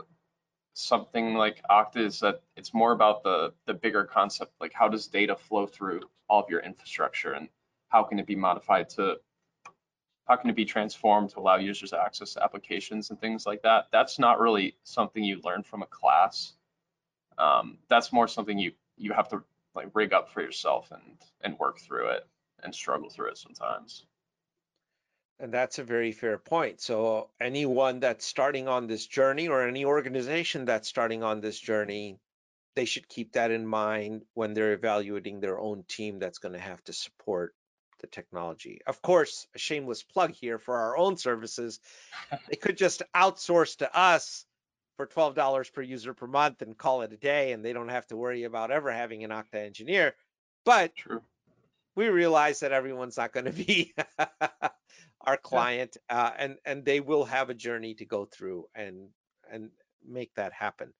something 0.73 1.33
like 1.33 1.61
Okta 1.69 1.97
is 1.97 2.19
that 2.19 2.41
it's 2.57 2.73
more 2.73 2.91
about 2.91 3.23
the 3.23 3.53
the 3.65 3.73
bigger 3.73 4.03
concept, 4.03 4.51
like 4.59 4.73
how 4.73 4.89
does 4.89 5.07
data 5.07 5.35
flow 5.35 5.65
through 5.65 6.01
all 6.29 6.43
of 6.43 6.49
your 6.49 6.59
infrastructure 6.59 7.33
and 7.33 7.47
how 7.89 8.03
can 8.03 8.19
it 8.19 8.25
be 8.25 8.35
modified 8.35 8.89
to 8.89 9.17
how 10.27 10.35
can 10.35 10.49
it 10.49 10.55
be 10.55 10.65
transformed 10.65 11.29
to 11.29 11.39
allow 11.39 11.55
users 11.55 11.93
access 11.93 12.37
applications 12.37 13.09
and 13.09 13.19
things 13.19 13.45
like 13.45 13.61
that. 13.61 13.87
That's 13.91 14.19
not 14.19 14.39
really 14.39 14.75
something 14.83 15.23
you 15.23 15.39
learn 15.43 15.63
from 15.63 15.83
a 15.83 15.85
class. 15.85 16.53
Um, 17.37 17.77
that's 17.89 18.11
more 18.11 18.27
something 18.27 18.59
you 18.59 18.73
you 18.97 19.13
have 19.13 19.29
to 19.29 19.43
like 19.73 19.89
rig 19.93 20.11
up 20.11 20.29
for 20.29 20.41
yourself 20.41 20.91
and 20.91 21.17
and 21.41 21.57
work 21.59 21.79
through 21.79 22.09
it 22.09 22.27
and 22.63 22.73
struggle 22.73 23.09
through 23.09 23.29
it 23.29 23.37
sometimes. 23.37 24.05
And 25.39 25.53
that's 25.53 25.77
a 25.77 25.83
very 25.83 26.11
fair 26.11 26.39
point. 26.39 26.81
So 26.81 27.29
anyone 27.39 27.99
that's 27.99 28.25
starting 28.25 28.67
on 28.67 28.87
this 28.87 29.05
journey 29.05 29.47
or 29.47 29.67
any 29.67 29.85
organization 29.85 30.65
that's 30.65 30.89
starting 30.89 31.23
on 31.23 31.41
this 31.41 31.59
journey, 31.59 32.17
they 32.75 32.85
should 32.85 33.07
keep 33.07 33.33
that 33.33 33.51
in 33.51 33.65
mind 33.67 34.23
when 34.33 34.55
they're 34.55 34.73
evaluating 34.73 35.39
their 35.39 35.59
own 35.59 35.83
team 35.87 36.17
that's 36.17 36.39
going 36.39 36.53
to 36.53 36.59
have 36.59 36.83
to 36.85 36.93
support 36.93 37.53
the 37.99 38.07
technology. 38.07 38.81
Of 38.85 39.01
course, 39.01 39.47
a 39.55 39.59
shameless 39.59 40.03
plug 40.03 40.31
here 40.31 40.59
for 40.59 40.75
our 40.75 40.97
own 40.97 41.17
services. 41.17 41.79
they 42.49 42.55
could 42.55 42.77
just 42.85 43.03
outsource 43.15 43.77
to 43.77 43.97
us 43.97 44.45
for 44.97 45.07
$12 45.07 45.73
per 45.73 45.81
user 45.81 46.13
per 46.13 46.27
month 46.27 46.61
and 46.61 46.77
call 46.77 47.03
it 47.03 47.13
a 47.13 47.17
day 47.17 47.51
and 47.51 47.63
they 47.63 47.73
don't 47.73 47.89
have 47.89 48.07
to 48.07 48.17
worry 48.17 48.43
about 48.43 48.71
ever 48.71 48.91
having 48.91 49.23
an 49.23 49.29
Okta 49.29 49.65
engineer. 49.65 50.15
But 50.65 50.95
True. 50.95 51.21
we 51.95 52.09
realize 52.09 52.61
that 52.61 52.71
everyone's 52.71 53.17
not 53.17 53.31
going 53.31 53.45
to 53.51 53.51
be 53.51 53.93
our 55.21 55.37
client, 55.37 55.97
uh, 56.09 56.31
and 56.37 56.57
and 56.65 56.85
they 56.85 56.99
will 56.99 57.25
have 57.25 57.49
a 57.49 57.53
journey 57.53 57.93
to 57.95 58.05
go 58.05 58.25
through 58.25 58.67
and 58.73 59.09
and 59.51 59.69
make 60.05 60.33
that 60.35 60.53
happen. 60.53 60.93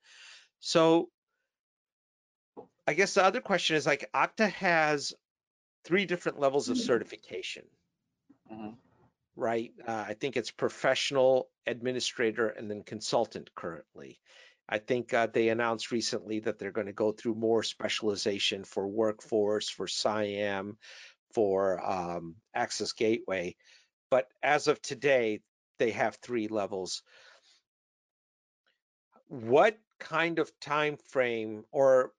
So 0.59 1.09
I 2.87 2.93
guess 2.93 3.13
the 3.13 3.23
other 3.23 3.41
question 3.41 3.75
is 3.75 3.85
like 3.85 4.09
Okta 4.13 4.51
has 4.53 5.13
three 5.87 6.05
different 6.05 6.37
levels 6.37 6.67
of 6.67 6.77
certification, 6.77 7.63
Mhm. 8.51 8.77
right? 9.37 9.73
Uh, 9.87 10.05
I 10.09 10.15
think 10.15 10.35
it's 10.35 10.51
professional, 10.51 11.49
administrator, 11.65 12.49
and 12.49 12.69
then 12.69 12.83
consultant 12.83 13.55
currently. 13.55 14.19
I 14.67 14.79
think 14.79 15.13
uh, 15.13 15.27
they 15.27 15.47
announced 15.47 15.93
recently 15.93 16.41
that 16.41 16.59
they're 16.59 16.73
going 16.73 16.87
to 16.87 16.93
go 16.93 17.13
through 17.13 17.35
more 17.35 17.63
specialization 17.63 18.65
for 18.65 18.85
workforce, 18.85 19.69
for 19.69 19.87
CIAM, 19.87 20.77
for 21.33 21.79
um, 21.89 22.35
Access 22.53 22.91
Gateway. 22.91 23.55
But 24.09 24.27
as 24.43 24.67
of 24.67 24.81
today, 24.81 25.39
they 25.79 25.91
have 25.91 26.17
three 26.17 26.49
levels. 26.49 27.01
What 29.29 29.79
kind 29.99 30.39
of 30.39 30.51
time 30.59 30.97
frame 30.97 31.63
or 31.71 32.11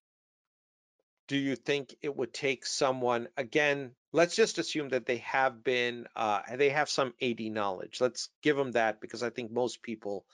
do 1.28 1.36
you 1.36 1.54
think 1.54 1.94
it 2.02 2.16
would 2.16 2.32
take 2.32 2.66
someone 2.66 3.28
again 3.36 3.92
let's 4.12 4.34
just 4.34 4.58
assume 4.58 4.88
that 4.88 5.06
they 5.06 5.18
have 5.18 5.62
been 5.62 6.06
uh, 6.16 6.40
they 6.56 6.70
have 6.70 6.88
some 6.88 7.14
AD 7.20 7.40
knowledge. 7.40 8.00
Let's 8.00 8.30
give 8.42 8.56
them 8.56 8.72
that 8.72 9.00
because 9.00 9.22
i 9.22 9.30
think 9.30 9.50
most 9.52 9.82
people 9.82 10.24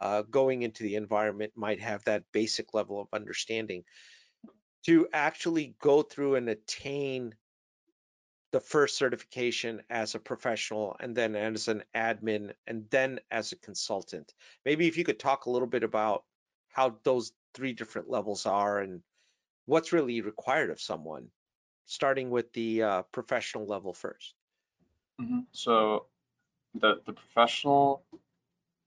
uh, 0.00 0.22
going 0.22 0.62
into 0.62 0.82
the 0.82 0.96
environment 0.96 1.52
might 1.54 1.80
have 1.80 2.04
that 2.04 2.24
basic 2.32 2.74
level 2.74 3.00
of 3.00 3.08
understanding. 3.12 3.84
To 4.86 5.08
actually 5.12 5.76
go 5.80 6.02
through 6.02 6.34
and 6.34 6.48
attain 6.48 7.34
the 8.52 8.60
first 8.60 8.96
certification 8.96 9.82
as 9.88 10.14
a 10.14 10.18
professional 10.18 10.96
and 11.00 11.16
then 11.16 11.34
as 11.34 11.68
an 11.68 11.82
admin 11.94 12.52
and 12.66 12.84
then 12.90 13.18
as 13.30 13.52
a 13.52 13.56
consultant. 13.56 14.34
Maybe 14.64 14.86
if 14.86 14.96
you 14.98 15.04
could 15.04 15.18
talk 15.18 15.46
a 15.46 15.50
little 15.50 15.66
bit 15.66 15.84
about 15.84 16.24
how 16.68 16.98
those 17.04 17.32
three 17.54 17.72
different 17.72 18.10
levels 18.10 18.46
are 18.46 18.80
and 18.80 19.00
what's 19.66 19.92
really 19.92 20.20
required 20.20 20.70
of 20.70 20.80
someone, 20.80 21.28
starting 21.86 22.30
with 22.30 22.52
the 22.52 22.82
uh, 22.82 23.02
professional 23.12 23.66
level 23.66 23.92
1st 23.92 24.34
Mhm. 25.20 25.46
So 25.52 26.06
the 26.74 27.00
the 27.04 27.12
professional 27.12 28.04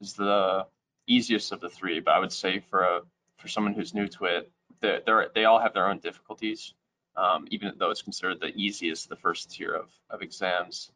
is 0.01 0.13
the 0.13 0.67
easiest 1.07 1.51
of 1.51 1.62
the 1.62 1.69
three, 1.69 2.00
but 2.00 2.13
I 2.13 2.19
would 2.19 2.34
say 2.34 2.60
for 2.60 2.81
a 2.81 3.01
for 3.38 3.48
someone 3.48 3.74
who's 3.74 3.93
new 3.93 4.07
to 4.10 4.25
it, 4.25 4.51
they 4.81 5.01
they 5.05 5.25
they 5.34 5.46
all 5.46 5.60
have 5.60 5.74
their 5.74 5.88
own 5.89 6.00
difficulties. 6.00 6.74
Um, 7.15 7.48
even 7.50 7.74
though 7.77 7.89
it's 7.89 8.03
considered 8.03 8.39
the 8.39 8.53
easiest, 8.55 9.10
the 9.10 9.15
first 9.15 9.51
tier 9.51 9.74
of 9.74 9.89
of 10.10 10.22
exams. 10.22 10.91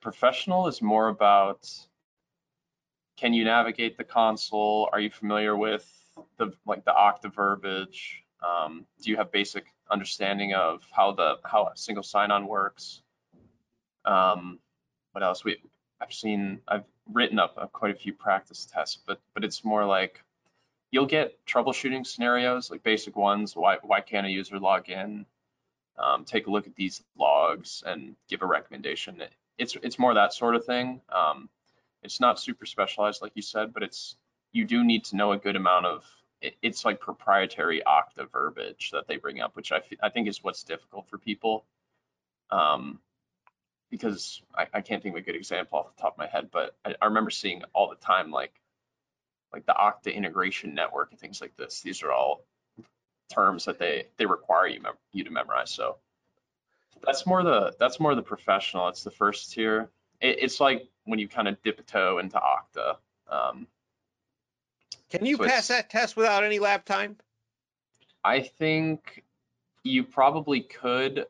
Professional 0.00 0.66
is 0.68 0.80
more 0.80 1.08
about 1.08 1.68
can 3.16 3.34
you 3.34 3.44
navigate 3.44 3.98
the 3.98 4.04
console? 4.04 4.88
Are 4.92 5.00
you 5.00 5.10
familiar 5.10 5.56
with 5.56 5.86
the 6.38 6.52
like 6.64 6.84
the 6.84 6.92
Okta 6.92 7.34
verbiage? 7.34 8.24
Um, 8.42 8.86
do 9.02 9.10
you 9.10 9.16
have 9.16 9.30
basic 9.32 9.66
understanding 9.90 10.54
of 10.54 10.82
how 10.90 11.12
the 11.12 11.36
how 11.44 11.66
a 11.66 11.76
single 11.76 12.02
sign-on 12.02 12.46
works? 12.46 13.02
Um, 14.04 14.58
what 15.12 15.22
else? 15.22 15.44
We 15.44 15.58
I've 16.00 16.12
seen 16.12 16.60
I've 16.68 16.84
written 17.12 17.38
up 17.38 17.72
quite 17.72 17.94
a 17.94 17.98
few 17.98 18.12
practice 18.12 18.66
tests, 18.66 18.98
but 19.06 19.20
but 19.34 19.44
it's 19.44 19.64
more 19.64 19.84
like 19.84 20.22
you'll 20.90 21.06
get 21.06 21.44
troubleshooting 21.46 22.06
scenarios 22.06 22.70
like 22.70 22.82
basic 22.82 23.16
ones. 23.16 23.54
Why 23.54 23.78
why 23.82 24.00
can't 24.00 24.26
a 24.26 24.30
user 24.30 24.58
log 24.58 24.88
in? 24.88 25.26
Um, 25.98 26.24
take 26.24 26.46
a 26.46 26.50
look 26.50 26.66
at 26.66 26.74
these 26.76 27.02
logs 27.18 27.82
and 27.84 28.16
give 28.28 28.42
a 28.42 28.46
recommendation. 28.46 29.22
It's 29.58 29.76
it's 29.82 29.98
more 29.98 30.14
that 30.14 30.32
sort 30.32 30.56
of 30.56 30.64
thing. 30.64 31.02
Um, 31.10 31.48
it's 32.02 32.20
not 32.20 32.40
super 32.40 32.64
specialized 32.64 33.20
like 33.20 33.32
you 33.34 33.42
said, 33.42 33.74
but 33.74 33.82
it's 33.82 34.16
you 34.52 34.64
do 34.64 34.82
need 34.82 35.04
to 35.04 35.16
know 35.16 35.32
a 35.32 35.38
good 35.38 35.56
amount 35.56 35.86
of 35.86 36.04
it, 36.40 36.56
it's 36.62 36.84
like 36.84 37.00
proprietary 37.00 37.82
Okta 37.86 38.30
verbiage 38.30 38.90
that 38.92 39.06
they 39.06 39.16
bring 39.16 39.40
up, 39.40 39.56
which 39.56 39.72
I, 39.72 39.80
I 40.02 40.08
think 40.08 40.28
is 40.28 40.42
what's 40.42 40.62
difficult 40.62 41.08
for 41.08 41.18
people. 41.18 41.64
Um, 42.50 43.00
because 43.90 44.42
I, 44.54 44.66
I 44.72 44.80
can't 44.80 45.02
think 45.02 45.14
of 45.16 45.22
a 45.22 45.24
good 45.24 45.36
example 45.36 45.78
off 45.78 45.94
the 45.94 46.00
top 46.00 46.14
of 46.14 46.18
my 46.18 46.26
head, 46.26 46.50
but 46.52 46.76
I, 46.84 46.94
I 47.00 47.06
remember 47.06 47.30
seeing 47.30 47.62
all 47.72 47.88
the 47.88 47.96
time 47.96 48.30
like 48.30 48.52
like 49.52 49.66
the 49.66 49.72
Okta 49.72 50.14
integration 50.14 50.74
network 50.74 51.10
and 51.10 51.18
things 51.18 51.40
like 51.40 51.56
this. 51.56 51.80
These 51.80 52.02
are 52.02 52.12
all 52.12 52.44
terms 53.30 53.64
that 53.64 53.78
they 53.78 54.06
they 54.16 54.26
require 54.26 54.66
you 54.66 54.80
mem- 54.80 54.94
you 55.12 55.24
to 55.24 55.30
memorize. 55.30 55.70
So 55.70 55.96
that's 57.04 57.26
more 57.26 57.42
the 57.42 57.74
that's 57.78 58.00
more 58.00 58.14
the 58.14 58.22
professional. 58.22 58.88
It's 58.88 59.04
the 59.04 59.10
first 59.10 59.52
tier. 59.52 59.90
It, 60.20 60.38
it's 60.40 60.60
like 60.60 60.88
when 61.04 61.18
you 61.18 61.28
kind 61.28 61.48
of 61.48 61.60
dip 61.62 61.80
a 61.80 61.82
toe 61.82 62.18
into 62.18 62.38
Okta. 62.38 62.96
Um, 63.28 63.66
can 65.10 65.26
you 65.26 65.36
so 65.36 65.44
pass 65.44 65.68
that 65.68 65.90
test 65.90 66.16
without 66.16 66.44
any 66.44 66.58
lab 66.58 66.84
time? 66.84 67.16
I 68.24 68.40
think 68.40 69.24
you 69.82 70.04
probably 70.04 70.60
could, 70.60 71.26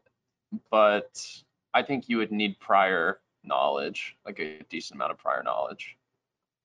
but 0.71 1.25
I 1.73 1.83
think 1.83 2.09
you 2.09 2.19
would 2.19 2.33
need 2.33 2.59
prior 2.59 3.21
knowledge, 3.45 4.17
like 4.27 4.39
a 4.39 4.63
decent 4.69 4.97
amount 4.97 5.13
of 5.13 5.19
prior 5.19 5.43
knowledge. 5.43 5.97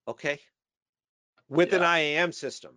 Okay. 0.07 0.39
With 1.49 1.71
yeah. 1.71 1.77
an 1.77 1.99
IAM 1.99 2.31
system. 2.31 2.75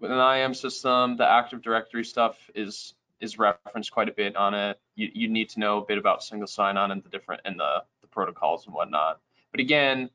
With 0.00 0.10
an 0.10 0.18
IAM 0.18 0.54
system, 0.54 1.16
the 1.16 1.28
Active 1.28 1.62
Directory 1.62 2.04
stuff 2.04 2.50
is 2.54 2.94
is 3.20 3.38
referenced 3.38 3.92
quite 3.92 4.08
a 4.08 4.12
bit 4.12 4.34
on 4.34 4.52
it. 4.52 4.80
You 4.96 5.10
you 5.14 5.28
need 5.28 5.48
to 5.50 5.60
know 5.60 5.78
a 5.78 5.84
bit 5.84 5.98
about 5.98 6.24
single 6.24 6.48
sign-on 6.48 6.90
and 6.90 7.02
the 7.04 7.08
different 7.08 7.42
and 7.44 7.60
the 7.60 7.84
the 8.00 8.08
protocols 8.08 8.66
and 8.66 8.74
whatnot. 8.74 9.20
But 9.52 9.60
again, 9.60 10.10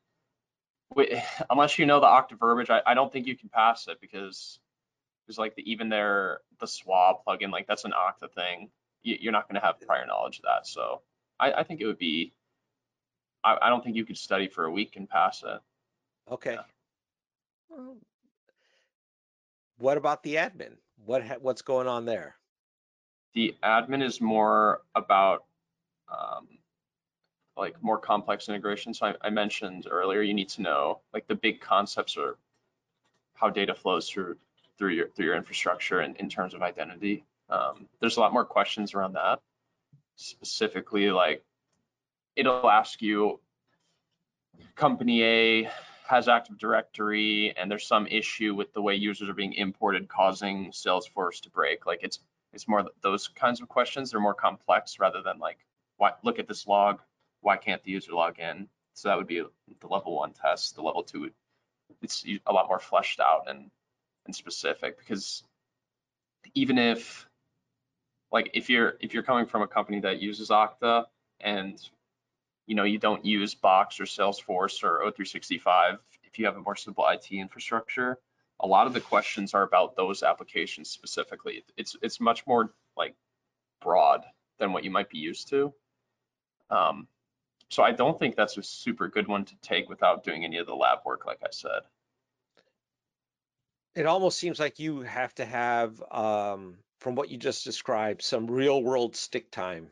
unless 1.49 1.77
you 1.77 1.85
know 1.85 1.99
the 1.99 2.07
Okta 2.07 2.37
verbiage, 2.39 2.69
I, 2.69 2.81
I 2.85 2.93
don't 2.93 3.11
think 3.11 3.27
you 3.27 3.35
can 3.35 3.49
pass 3.49 3.87
it 3.87 3.99
because 4.01 4.59
there's 5.25 5.37
like 5.37 5.55
the, 5.55 5.69
even 5.69 5.89
there 5.89 6.41
the 6.59 6.65
SWA 6.65 7.15
plugin, 7.25 7.51
like 7.51 7.67
that's 7.67 7.85
an 7.85 7.91
Okta 7.91 8.31
thing. 8.33 8.69
You, 9.03 9.29
are 9.29 9.31
not 9.31 9.47
going 9.47 9.59
to 9.59 9.65
have 9.65 9.79
prior 9.79 10.05
knowledge 10.05 10.39
of 10.39 10.43
that. 10.43 10.67
So 10.67 11.01
I, 11.39 11.51
I 11.51 11.63
think 11.63 11.81
it 11.81 11.85
would 11.85 11.97
be. 11.97 12.33
I, 13.43 13.57
I, 13.61 13.69
don't 13.69 13.83
think 13.83 13.95
you 13.95 14.03
could 14.03 14.17
study 14.17 14.47
for 14.47 14.65
a 14.65 14.71
week 14.71 14.95
and 14.95 15.07
pass 15.07 15.43
it. 15.43 15.61
Okay. 16.31 16.57
Yeah. 17.71 17.77
what 19.77 19.97
about 19.97 20.23
the 20.23 20.35
admin? 20.35 20.73
What 21.05 21.41
what's 21.41 21.61
going 21.61 21.87
on 21.87 22.05
there? 22.05 22.35
The 23.33 23.55
admin 23.63 24.03
is 24.03 24.19
more 24.19 24.81
about 24.95 25.45
um, 26.09 26.47
like 27.57 27.81
more 27.81 27.97
complex 27.97 28.49
integration. 28.49 28.93
So 28.93 29.07
I, 29.07 29.13
I, 29.21 29.29
mentioned 29.29 29.87
earlier, 29.89 30.21
you 30.21 30.33
need 30.33 30.49
to 30.49 30.61
know 30.61 30.99
like 31.13 31.27
the 31.27 31.35
big 31.35 31.59
concepts 31.61 32.17
are 32.17 32.37
how 33.33 33.49
data 33.49 33.73
flows 33.73 34.09
through 34.09 34.37
through 34.77 34.91
your 34.91 35.07
through 35.09 35.25
your 35.25 35.35
infrastructure 35.35 35.99
and 35.99 36.15
in 36.17 36.29
terms 36.29 36.53
of 36.53 36.61
identity. 36.61 37.23
Um, 37.49 37.87
there's 37.99 38.17
a 38.17 38.19
lot 38.19 38.33
more 38.33 38.45
questions 38.45 38.93
around 38.93 39.13
that. 39.13 39.39
Specifically, 40.15 41.11
like 41.11 41.43
it'll 42.35 42.69
ask 42.69 43.01
you, 43.01 43.39
company 44.75 45.23
A 45.23 45.69
has 46.07 46.27
Active 46.27 46.57
Directory, 46.57 47.53
and 47.57 47.69
there's 47.69 47.85
some 47.85 48.07
issue 48.07 48.55
with 48.55 48.71
the 48.73 48.81
way 48.81 48.95
users 48.95 49.29
are 49.29 49.33
being 49.33 49.53
imported, 49.53 50.07
causing 50.07 50.71
Salesforce 50.71 51.41
to 51.41 51.49
break. 51.49 51.85
Like 51.85 51.99
it's 52.03 52.19
it's 52.53 52.67
more 52.67 52.85
those 53.01 53.27
kinds 53.27 53.61
of 53.61 53.67
questions. 53.67 54.11
They're 54.11 54.19
more 54.21 54.33
complex 54.33 54.99
rather 54.99 55.21
than 55.21 55.39
like, 55.39 55.59
what 55.97 56.19
look 56.23 56.39
at 56.39 56.47
this 56.47 56.65
log, 56.67 57.01
why 57.47 57.55
can't 57.55 57.81
the 57.85 57.91
user 57.91 58.11
log 58.11 58.39
in? 58.39 58.67
So 58.93 59.07
that 59.07 59.17
would 59.17 59.25
be 59.25 59.41
the 59.79 59.87
level 59.87 60.17
one 60.17 60.33
test. 60.33 60.75
The 60.75 60.81
level 60.81 61.01
two, 61.01 61.31
it's 62.01 62.25
a 62.45 62.51
lot 62.51 62.67
more 62.67 62.77
fleshed 62.77 63.21
out 63.21 63.45
and, 63.47 63.71
and 64.25 64.35
specific 64.35 64.99
because 64.99 65.43
even 66.55 66.77
if 66.77 67.25
like 68.33 68.51
if 68.53 68.69
you're 68.69 68.95
if 68.99 69.13
you're 69.13 69.23
coming 69.23 69.45
from 69.45 69.61
a 69.61 69.67
company 69.67 70.01
that 70.01 70.21
uses 70.21 70.49
Okta 70.49 71.05
and 71.39 71.81
you 72.65 72.75
know 72.75 72.83
you 72.83 72.99
don't 72.99 73.23
use 73.23 73.55
Box 73.55 73.97
or 74.01 74.03
Salesforce 74.03 74.83
or 74.83 75.09
O365, 75.09 75.99
if 76.25 76.37
you 76.37 76.45
have 76.45 76.57
a 76.57 76.59
more 76.59 76.75
simple 76.75 77.07
IT 77.07 77.31
infrastructure, 77.31 78.17
a 78.59 78.67
lot 78.67 78.87
of 78.87 78.93
the 78.93 78.99
questions 78.99 79.53
are 79.53 79.63
about 79.63 79.95
those 79.95 80.21
applications 80.21 80.89
specifically. 80.89 81.63
It's 81.77 81.95
it's 82.01 82.19
much 82.19 82.45
more 82.45 82.73
like 82.97 83.15
broad 83.81 84.25
than 84.59 84.73
what 84.73 84.83
you 84.83 84.91
might 84.91 85.09
be 85.09 85.19
used 85.19 85.47
to. 85.51 85.73
Um, 86.69 87.07
so 87.69 87.83
I 87.83 87.91
don't 87.91 88.17
think 88.17 88.35
that's 88.35 88.57
a 88.57 88.63
super 88.63 89.07
good 89.07 89.27
one 89.27 89.45
to 89.45 89.55
take 89.61 89.89
without 89.89 90.23
doing 90.23 90.45
any 90.45 90.57
of 90.57 90.67
the 90.67 90.75
lab 90.75 90.99
work, 91.05 91.25
like 91.25 91.39
I 91.43 91.49
said. 91.51 91.81
It 93.95 94.05
almost 94.05 94.37
seems 94.37 94.59
like 94.59 94.79
you 94.79 95.01
have 95.01 95.33
to 95.35 95.45
have, 95.45 96.01
um, 96.11 96.77
from 96.99 97.15
what 97.15 97.29
you 97.29 97.37
just 97.37 97.63
described, 97.63 98.21
some 98.21 98.47
real 98.47 98.81
world 98.81 99.15
stick 99.15 99.51
time. 99.51 99.89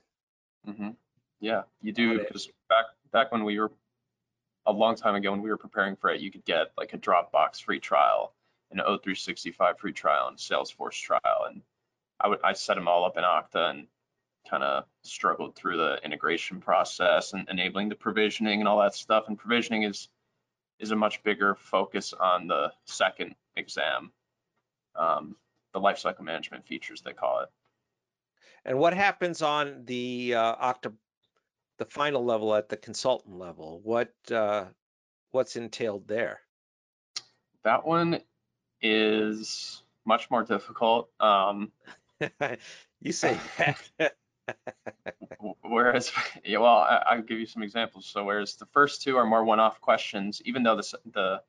Mm-hmm. 0.68 0.92
Yeah, 1.40 1.64
you 1.82 1.92
do 1.92 2.20
because 2.20 2.48
back 2.70 2.86
back 3.12 3.32
when 3.32 3.44
we 3.44 3.60
were 3.60 3.72
a 4.66 4.72
long 4.72 4.96
time 4.96 5.16
ago 5.16 5.32
when 5.32 5.42
we 5.42 5.50
were 5.50 5.58
preparing 5.58 5.96
for 5.96 6.10
it, 6.10 6.22
you 6.22 6.32
could 6.32 6.46
get 6.46 6.72
like 6.78 6.94
a 6.94 6.98
Dropbox 6.98 7.62
free 7.64 7.80
trial, 7.80 8.34
an 8.72 8.80
O365 8.80 9.78
free 9.78 9.94
trial, 9.94 10.28
and 10.28 10.38
Salesforce 10.38 11.00
trial, 11.00 11.46
and 11.48 11.62
I 12.20 12.28
would 12.30 12.40
I 12.44 12.54
set 12.54 12.76
them 12.76 12.88
all 12.88 13.06
up 13.06 13.18
in 13.18 13.24
Okta 13.24 13.70
and 13.70 13.88
kind 14.50 14.64
of 14.64 14.86
struggled 15.04 15.56
through 15.56 15.78
the 15.78 16.00
integration 16.04 16.60
process 16.60 17.34
and 17.34 17.48
enabling 17.50 17.90
the 17.90 17.96
provisioning 17.96 18.60
and 18.60 18.68
all 18.68 18.80
that 18.80 18.96
stuff. 18.96 19.26
And 19.28 19.38
provisioning 19.38 19.84
is 19.84 20.10
is 20.80 20.92
a 20.92 20.96
much 20.96 21.24
bigger 21.24 21.56
focus 21.56 22.14
on 22.14 22.48
the 22.48 22.72
second 22.86 23.34
exam, 23.56 24.12
um, 24.96 25.36
the 25.74 25.80
lifecycle 25.80 26.22
management 26.22 26.68
features 26.68 27.02
they 27.02 27.14
call 27.14 27.42
it. 27.42 27.50
And 28.66 28.78
what 28.78 28.94
happens 28.94 29.42
on 29.42 29.86
the 29.86 30.34
uh, 30.36 30.56
Okta, 30.56 30.94
the 31.78 31.86
final 31.86 32.26
level 32.26 32.54
at 32.56 32.68
the 32.68 32.78
consultant 32.78 33.38
level? 33.38 33.80
What 33.84 34.14
uh, 34.32 34.66
what's 35.32 35.56
entailed 35.56 36.08
there? 36.08 36.40
That 37.64 37.86
one 37.86 38.22
is 38.82 39.84
much 40.06 40.30
more 40.30 40.44
difficult. 40.44 41.10
Um, 41.20 41.72
you 43.02 43.12
say 43.12 43.38
that. 43.58 44.16
whereas, 45.62 46.12
yeah, 46.46 46.60
well, 46.60 46.78
I, 46.78 47.04
I'll 47.10 47.22
give 47.22 47.40
you 47.40 47.46
some 47.46 47.64
examples. 47.64 48.06
So 48.06 48.24
whereas 48.24 48.56
the 48.56 48.66
first 48.68 49.02
two 49.02 49.18
are 49.18 49.26
more 49.26 49.44
one-off 49.44 49.82
questions, 49.82 50.42
even 50.46 50.64
though 50.64 50.76
the 50.76 51.00
the 51.14 51.42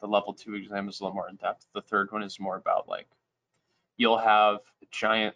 the 0.00 0.06
level 0.06 0.34
two 0.34 0.54
exam 0.54 0.88
is 0.88 1.00
a 1.00 1.04
little 1.04 1.14
more 1.14 1.28
in 1.28 1.36
depth, 1.36 1.66
the 1.74 1.80
third 1.80 2.12
one 2.12 2.22
is 2.22 2.38
more 2.38 2.56
about 2.56 2.88
like 2.88 3.06
you'll 3.96 4.18
have 4.18 4.56
a 4.82 4.86
giant 4.90 5.34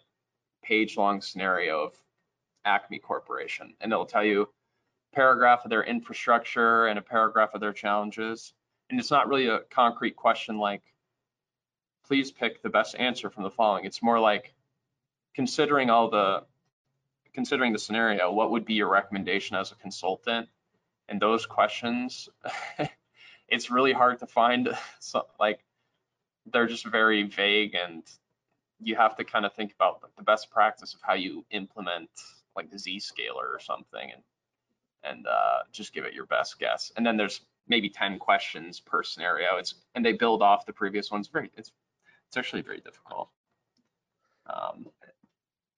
page-long 0.63 1.21
scenario 1.21 1.85
of 1.85 1.93
Acme 2.65 2.99
Corporation, 2.99 3.73
and 3.81 3.91
it'll 3.91 4.05
tell 4.05 4.23
you 4.23 4.43
a 4.43 5.15
paragraph 5.15 5.63
of 5.63 5.69
their 5.69 5.83
infrastructure 5.83 6.87
and 6.87 6.99
a 6.99 7.01
paragraph 7.01 7.53
of 7.53 7.61
their 7.61 7.73
challenges, 7.73 8.53
and 8.89 8.99
it's 8.99 9.11
not 9.11 9.27
really 9.27 9.47
a 9.47 9.59
concrete 9.71 10.15
question 10.15 10.57
like 10.57 10.83
please 12.09 12.31
pick 12.31 12.61
the 12.63 12.69
best 12.69 12.95
answer 12.97 13.29
from 13.29 13.43
the 13.43 13.51
following. 13.51 13.85
It's 13.85 14.01
more 14.01 14.19
like 14.19 14.53
considering 15.35 15.91
all 15.91 16.09
the 16.09 16.43
considering 17.33 17.73
the 17.73 17.79
scenario, 17.79 18.31
what 18.31 18.51
would 18.51 18.65
be 18.65 18.73
your 18.73 18.89
recommendation 18.89 19.55
as 19.55 19.71
a 19.71 19.75
consultant? 19.75 20.47
And 21.07 21.19
those 21.19 21.45
questions, 21.45 22.29
it's 23.47 23.71
really 23.71 23.93
hard 23.93 24.19
to 24.19 24.27
find. 24.27 24.69
So, 24.99 25.25
like, 25.39 25.59
they're 26.51 26.67
just 26.67 26.85
very 26.85 27.23
vague, 27.23 27.75
and 27.75 28.03
you 28.81 28.95
have 28.95 29.15
to 29.17 29.23
kind 29.23 29.45
of 29.45 29.53
think 29.53 29.73
about 29.73 30.01
like, 30.03 30.15
the 30.15 30.23
best 30.23 30.51
practice 30.51 30.93
of 30.93 30.99
how 31.01 31.13
you 31.13 31.45
implement 31.51 32.09
like 32.55 32.69
the 32.69 32.77
Zscaler 32.77 33.35
or 33.35 33.59
something, 33.59 34.11
and 34.11 34.23
and 35.03 35.27
uh, 35.27 35.59
just 35.71 35.93
give 35.93 36.05
it 36.05 36.13
your 36.13 36.25
best 36.25 36.59
guess. 36.59 36.91
And 36.97 37.05
then 37.05 37.17
there's 37.17 37.41
maybe 37.67 37.89
10 37.89 38.19
questions 38.19 38.79
per 38.79 39.03
scenario. 39.03 39.57
It's 39.57 39.75
and 39.95 40.03
they 40.05 40.13
build 40.13 40.41
off 40.41 40.65
the 40.65 40.73
previous 40.73 41.11
ones. 41.11 41.27
Very, 41.27 41.51
it's 41.55 41.71
it's 42.27 42.37
actually 42.37 42.61
very 42.61 42.81
difficult. 42.81 43.29
Um, 44.45 44.87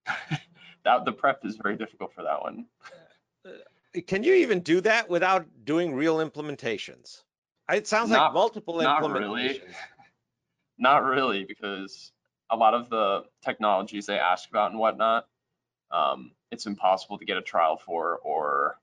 that 0.84 1.06
the 1.06 1.12
prep 1.12 1.46
is 1.46 1.58
very 1.58 1.76
difficult 1.78 2.14
for 2.14 2.24
that 2.24 2.42
one. 2.42 2.66
Can 4.08 4.24
you 4.24 4.34
even 4.36 4.62
do 4.62 4.82
that 4.82 5.10
without 5.10 5.46
doing 5.66 5.94
real 5.94 6.18
implementations? 6.18 7.24
It 7.70 7.88
sounds 7.88 8.10
Not- 8.10 8.26
like 8.28 8.34
multiple 8.34 8.82
not 8.82 9.02
implementations. 9.04 9.20
really. 9.20 9.62
Not 10.78 11.04
really, 11.04 11.44
because 11.44 12.12
a 12.50 12.56
lot 12.56 12.74
of 12.74 12.90
the 12.90 13.26
technologies 13.44 14.08
they 14.08 14.18
ask 14.18 14.50
about 14.50 14.72
and 14.72 14.80
whatnot, 14.80 15.28
um, 15.92 16.32
it's 16.52 16.66
impossible 16.66 17.20
to 17.20 17.26
get 17.26 17.38
a 17.38 17.42
trial 17.42 17.78
for, 17.78 18.18
or 18.24 18.80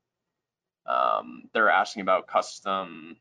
um, 0.86 1.48
they're 1.52 1.70
asking 1.70 2.02
about 2.02 2.28
custom 2.28 3.16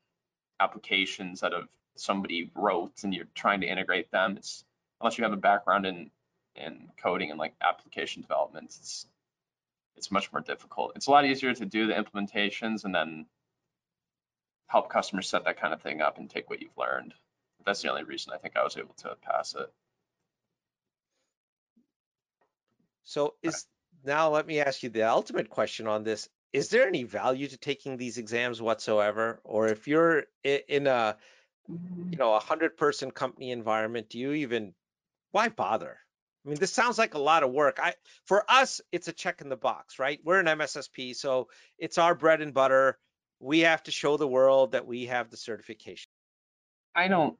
applications 0.60 1.40
that 1.40 1.54
have 1.54 1.68
somebody 1.96 2.52
wrote 2.54 3.04
and 3.04 3.14
you're 3.16 3.26
trying 3.34 3.62
to 3.62 3.68
integrate 3.68 4.12
them. 4.12 4.38
It's 4.38 4.64
unless 5.02 5.18
you 5.18 5.24
have 5.24 5.34
a 5.34 5.38
background 5.38 5.86
in 5.88 6.12
in 6.58 6.90
coding 7.02 7.30
and 7.30 7.40
like 7.40 7.54
application 7.62 8.22
development, 8.22 8.76
it's 8.80 9.06
it's 9.96 10.12
much 10.12 10.32
more 10.32 10.42
difficult. 10.42 10.94
It's 10.96 11.08
a 11.08 11.12
lot 11.12 11.26
easier 11.26 11.54
to 11.54 11.66
do 11.66 11.88
the 11.88 11.94
implementations 11.94 12.86
and 12.86 12.94
then 12.94 13.26
help 14.68 14.90
customers 14.90 15.28
set 15.28 15.46
that 15.46 15.60
kind 15.60 15.74
of 15.74 15.82
thing 15.82 16.02
up 16.02 16.18
and 16.18 16.30
take 16.30 16.50
what 16.50 16.62
you've 16.62 16.78
learned. 16.78 17.14
That's 17.66 17.82
the 17.82 17.90
only 17.90 18.04
reason 18.04 18.34
I 18.34 18.38
think 18.38 18.56
I 18.56 18.64
was 18.64 18.78
able 18.78 18.94
to 19.00 19.16
pass 19.22 19.56
it. 19.56 19.72
So 23.04 23.36
is 23.42 23.66
now 24.06 24.30
let 24.30 24.46
me 24.46 24.60
ask 24.60 24.84
you 24.84 24.90
the 24.90 25.04
ultimate 25.04 25.50
question 25.50 25.88
on 25.88 26.04
this. 26.04 26.30
Is 26.54 26.70
there 26.70 26.88
any 26.88 27.04
value 27.04 27.48
to 27.48 27.58
taking 27.58 27.98
these 27.98 28.18
exams 28.18 28.62
whatsoever? 28.62 29.42
Or 29.44 29.68
if 29.68 29.88
you're 29.88 30.26
in 30.44 30.88
a 30.88 31.18
you 31.68 32.18
know 32.18 32.34
a 32.34 32.40
hundred 32.40 32.78
person 32.78 33.12
company 33.12 33.52
environment, 33.52 34.10
do 34.10 34.20
you 34.20 34.34
even 34.34 34.74
why 35.32 35.50
bother? 35.50 35.98
I 36.48 36.50
mean, 36.50 36.60
this 36.60 36.72
sounds 36.72 36.98
like 36.98 37.14
a 37.14 37.20
lot 37.20 37.44
of 37.44 37.52
work. 37.52 37.78
I 37.82 37.94
for 38.24 38.50
us, 38.50 38.80
it's 38.94 39.10
a 39.10 39.12
check 39.12 39.42
in 39.42 39.50
the 39.50 39.58
box, 39.58 40.00
right? 40.00 40.22
We're 40.24 40.40
an 40.40 40.46
MSSP, 40.46 41.14
so 41.14 41.50
it's 41.78 41.98
our 41.98 42.16
bread 42.16 42.42
and 42.42 42.54
butter. 42.54 42.98
We 43.42 43.60
have 43.60 43.84
to 43.84 43.92
show 43.92 44.16
the 44.16 44.30
world 44.30 44.72
that 44.72 44.88
we 44.88 45.08
have 45.08 45.30
the 45.30 45.36
certification. 45.36 46.08
I 46.96 47.10
don't 47.10 47.38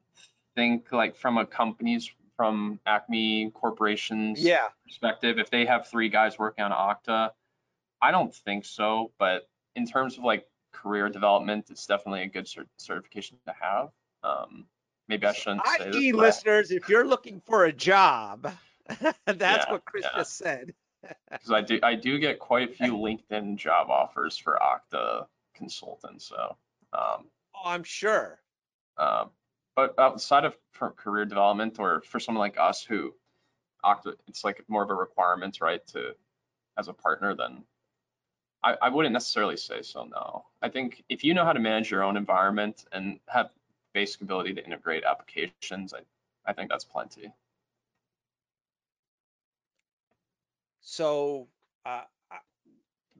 think 0.56 0.92
like 0.92 1.16
from 1.16 1.38
a 1.38 1.46
company's 1.46 2.10
from 2.36 2.80
Acme 2.84 3.50
Corporation's 3.52 4.42
Yeah, 4.42 4.68
perspective, 4.84 5.38
if 5.38 5.48
they 5.48 5.64
have 5.64 5.88
three 5.88 6.10
guys 6.10 6.38
working 6.38 6.64
on 6.64 6.70
Okta, 6.70 7.30
I 8.02 8.10
don't 8.10 8.34
think 8.34 8.66
so. 8.66 9.10
But 9.18 9.48
in 9.74 9.86
terms 9.86 10.18
of 10.18 10.24
like 10.24 10.46
career 10.72 11.08
development, 11.08 11.70
it's 11.70 11.86
definitely 11.86 12.24
a 12.24 12.28
good 12.28 12.44
cert- 12.44 12.68
certification 12.76 13.38
to 13.46 13.54
have. 13.58 13.88
Um, 14.22 14.66
maybe 15.08 15.26
I 15.26 15.32
shouldn't 15.32 15.66
say 15.66 15.86
this. 15.86 15.96
i.e., 15.96 16.12
listeners, 16.12 16.70
if 16.70 16.90
you're 16.90 17.06
looking 17.06 17.40
for 17.40 17.64
a 17.64 17.72
job, 17.72 18.52
that's 19.26 19.66
Yeah, 19.66 19.72
what 19.72 19.84
Chris 19.84 20.04
yeah. 20.04 20.10
just 20.16 20.36
said. 20.36 20.74
because 21.30 21.52
I 21.52 21.60
do 21.62 21.78
I 21.82 21.94
do 21.94 22.18
get 22.18 22.38
quite 22.38 22.70
a 22.70 22.72
few 22.72 22.92
LinkedIn 22.96 23.56
job 23.56 23.90
offers 23.90 24.36
for 24.38 24.58
Okta 24.60 25.26
consultants. 25.54 26.26
So, 26.26 26.56
um, 26.92 27.30
Oh, 27.54 27.62
I'm 27.68 27.84
sure. 27.84 28.40
uh, 28.96 29.26
but 29.76 29.98
outside 29.98 30.44
of 30.44 30.56
career 30.96 31.24
development 31.24 31.78
or 31.78 32.02
for 32.02 32.18
someone 32.20 32.40
like 32.40 32.58
us 32.58 32.82
who 32.82 33.14
Okta, 33.84 34.16
it's 34.28 34.44
like 34.44 34.64
more 34.68 34.82
of 34.82 34.90
a 34.90 34.94
requirement, 34.94 35.60
right? 35.60 35.86
To 35.88 36.14
as 36.78 36.88
a 36.88 36.92
partner, 36.92 37.34
then 37.34 37.64
I, 38.62 38.76
I 38.82 38.88
wouldn't 38.88 39.12
necessarily 39.12 39.56
say 39.56 39.82
so. 39.82 40.04
No, 40.04 40.46
I 40.62 40.68
think 40.68 41.04
if 41.08 41.24
you 41.24 41.34
know 41.34 41.44
how 41.44 41.52
to 41.52 41.60
manage 41.60 41.90
your 41.90 42.02
own 42.02 42.16
environment 42.16 42.86
and 42.92 43.20
have 43.28 43.50
basic 43.94 44.20
ability 44.22 44.54
to 44.54 44.64
integrate 44.64 45.04
applications, 45.04 45.94
I 45.94 46.00
I 46.46 46.52
think 46.52 46.70
that's 46.70 46.84
plenty. 46.84 47.32
So 50.98 51.46
uh, 51.86 52.02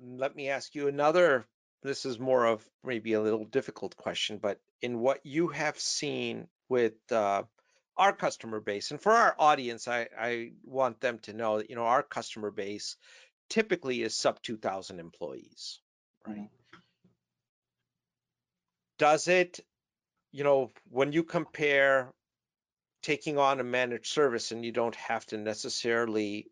let 0.03 0.35
me 0.35 0.49
ask 0.49 0.75
you 0.75 0.89
another. 0.89 1.47
This 1.85 2.07
is 2.07 2.19
more 2.19 2.45
of 2.45 2.69
maybe 2.83 3.13
a 3.13 3.21
little 3.21 3.45
difficult 3.45 3.97
question, 3.97 4.39
but 4.39 4.59
in 4.83 4.99
what 4.99 5.25
you 5.25 5.47
have 5.47 5.79
seen 5.79 6.49
with 6.69 6.95
uh, 7.13 7.45
our 7.97 8.13
customer 8.13 8.59
base, 8.59 8.91
and 8.91 9.01
for 9.01 9.13
our 9.13 9.37
audience, 9.39 9.87
I, 9.87 10.09
I 10.19 10.51
want 10.65 11.01
them 11.01 11.21
to 11.21 11.33
know 11.33 11.59
that 11.59 11.71
you 11.71 11.77
know 11.77 11.85
our 11.85 12.03
customer 12.03 12.51
base 12.51 12.97
typically 13.49 14.03
is 14.03 14.17
sub 14.17 14.43
2,000 14.43 14.99
employees. 14.99 15.79
Right. 16.27 16.51
Does 18.99 19.29
it, 19.29 19.61
you 20.33 20.43
know, 20.43 20.73
when 20.91 21.13
you 21.13 21.23
compare 21.23 22.13
taking 23.05 23.39
on 23.39 23.61
a 23.61 23.65
managed 23.65 24.13
service 24.13 24.51
and 24.51 24.65
you 24.65 24.73
don't 24.73 24.97
have 24.97 25.25
to 25.27 25.37
necessarily 25.37 26.51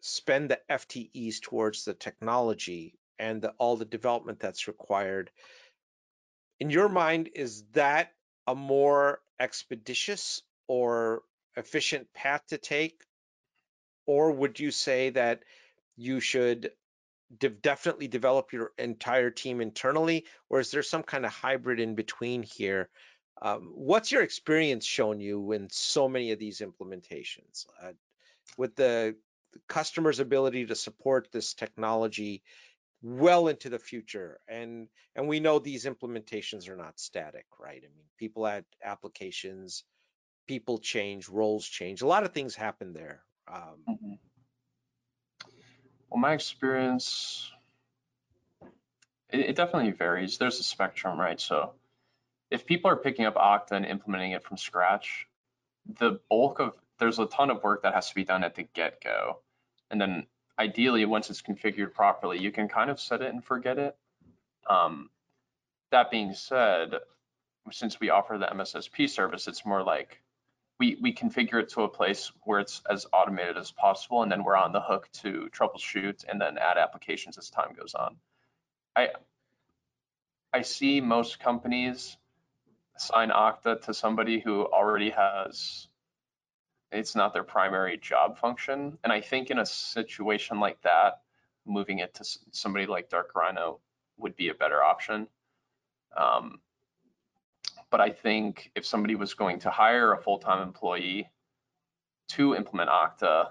spend 0.00 0.50
the 0.50 0.60
FTEs 0.70 1.40
towards 1.40 1.84
the 1.84 1.94
technology 1.94 2.98
and 3.18 3.42
the, 3.42 3.50
all 3.58 3.76
the 3.76 3.84
development 3.84 4.40
that's 4.40 4.68
required. 4.68 5.30
In 6.58 6.70
your 6.70 6.88
mind, 6.88 7.30
is 7.34 7.64
that 7.72 8.12
a 8.46 8.54
more 8.54 9.20
expeditious 9.38 10.42
or 10.66 11.22
efficient 11.56 12.12
path 12.14 12.42
to 12.48 12.58
take? 12.58 13.02
Or 14.06 14.32
would 14.32 14.58
you 14.58 14.70
say 14.70 15.10
that 15.10 15.42
you 15.96 16.20
should 16.20 16.72
de- 17.38 17.48
definitely 17.48 18.08
develop 18.08 18.52
your 18.52 18.72
entire 18.78 19.30
team 19.30 19.60
internally? 19.60 20.24
Or 20.48 20.60
is 20.60 20.70
there 20.70 20.82
some 20.82 21.02
kind 21.02 21.24
of 21.24 21.32
hybrid 21.32 21.80
in 21.80 21.94
between 21.94 22.42
here? 22.42 22.88
Um, 23.42 23.72
what's 23.74 24.12
your 24.12 24.22
experience 24.22 24.84
shown 24.84 25.20
you 25.20 25.52
in 25.52 25.68
so 25.70 26.08
many 26.08 26.32
of 26.32 26.38
these 26.38 26.60
implementations? 26.60 27.66
Uh, 27.82 27.92
with 28.56 28.76
the 28.76 29.16
customers' 29.68 30.20
ability 30.20 30.66
to 30.66 30.74
support 30.74 31.28
this 31.32 31.54
technology 31.54 32.42
well 33.02 33.48
into 33.48 33.68
the 33.70 33.78
future. 33.78 34.40
And 34.48 34.88
and 35.14 35.28
we 35.28 35.40
know 35.40 35.58
these 35.58 35.84
implementations 35.86 36.68
are 36.68 36.76
not 36.76 37.00
static, 37.00 37.46
right? 37.58 37.82
I 37.82 37.88
mean, 37.88 38.06
people 38.18 38.46
add 38.46 38.64
applications, 38.84 39.84
people 40.46 40.78
change, 40.78 41.28
roles 41.28 41.66
change. 41.66 42.02
A 42.02 42.06
lot 42.06 42.24
of 42.24 42.32
things 42.32 42.54
happen 42.54 42.92
there. 42.92 43.22
Um, 43.48 43.84
Mhm. 43.88 44.18
Well, 46.10 46.20
my 46.20 46.32
experience, 46.32 47.52
it, 49.30 49.40
it 49.40 49.56
definitely 49.56 49.92
varies. 49.92 50.38
There's 50.38 50.58
a 50.58 50.64
spectrum, 50.64 51.18
right? 51.18 51.40
So 51.40 51.74
if 52.50 52.66
people 52.66 52.90
are 52.90 52.96
picking 52.96 53.24
up 53.26 53.36
Okta 53.36 53.72
and 53.72 53.86
implementing 53.86 54.32
it 54.32 54.42
from 54.42 54.56
scratch, 54.56 55.28
the 55.98 56.20
bulk 56.28 56.58
of 56.58 56.76
there's 57.00 57.18
a 57.18 57.26
ton 57.26 57.50
of 57.50 57.62
work 57.64 57.82
that 57.82 57.94
has 57.94 58.08
to 58.10 58.14
be 58.14 58.24
done 58.24 58.44
at 58.44 58.54
the 58.54 58.62
get-go. 58.74 59.40
And 59.90 60.00
then 60.00 60.26
ideally, 60.58 61.04
once 61.04 61.30
it's 61.30 61.42
configured 61.42 61.94
properly, 61.94 62.38
you 62.38 62.52
can 62.52 62.68
kind 62.68 62.90
of 62.90 63.00
set 63.00 63.22
it 63.22 63.32
and 63.32 63.42
forget 63.42 63.78
it. 63.78 63.96
Um, 64.68 65.10
that 65.90 66.10
being 66.10 66.34
said, 66.34 66.94
since 67.72 67.98
we 67.98 68.10
offer 68.10 68.38
the 68.38 68.46
MSSP 68.46 69.08
service, 69.08 69.48
it's 69.48 69.66
more 69.66 69.82
like 69.82 70.22
we, 70.78 70.96
we 71.00 71.12
configure 71.12 71.60
it 71.60 71.70
to 71.70 71.82
a 71.82 71.88
place 71.88 72.30
where 72.44 72.60
it's 72.60 72.82
as 72.88 73.06
automated 73.12 73.56
as 73.56 73.70
possible, 73.70 74.22
and 74.22 74.30
then 74.30 74.44
we're 74.44 74.56
on 74.56 74.72
the 74.72 74.80
hook 74.80 75.08
to 75.12 75.48
troubleshoot 75.52 76.24
and 76.28 76.40
then 76.40 76.56
add 76.58 76.78
applications 76.78 77.36
as 77.36 77.50
time 77.50 77.74
goes 77.76 77.94
on. 77.94 78.16
I 78.96 79.08
I 80.52 80.62
see 80.62 81.00
most 81.00 81.38
companies 81.38 82.16
assign 82.96 83.30
Okta 83.30 83.82
to 83.82 83.94
somebody 83.94 84.40
who 84.40 84.66
already 84.66 85.10
has 85.10 85.86
it's 86.92 87.14
not 87.14 87.32
their 87.32 87.44
primary 87.44 87.96
job 87.98 88.38
function. 88.38 88.98
And 89.04 89.12
I 89.12 89.20
think 89.20 89.50
in 89.50 89.58
a 89.58 89.66
situation 89.66 90.60
like 90.60 90.80
that, 90.82 91.20
moving 91.66 91.98
it 91.98 92.14
to 92.14 92.24
somebody 92.52 92.86
like 92.86 93.08
Dark 93.08 93.34
Rhino 93.34 93.80
would 94.18 94.36
be 94.36 94.48
a 94.48 94.54
better 94.54 94.82
option. 94.82 95.28
Um, 96.16 96.60
but 97.90 98.00
I 98.00 98.10
think 98.10 98.70
if 98.74 98.86
somebody 98.86 99.14
was 99.14 99.34
going 99.34 99.58
to 99.60 99.70
hire 99.70 100.12
a 100.12 100.22
full-time 100.22 100.62
employee 100.62 101.30
to 102.30 102.54
implement 102.54 102.90
Okta, 102.90 103.50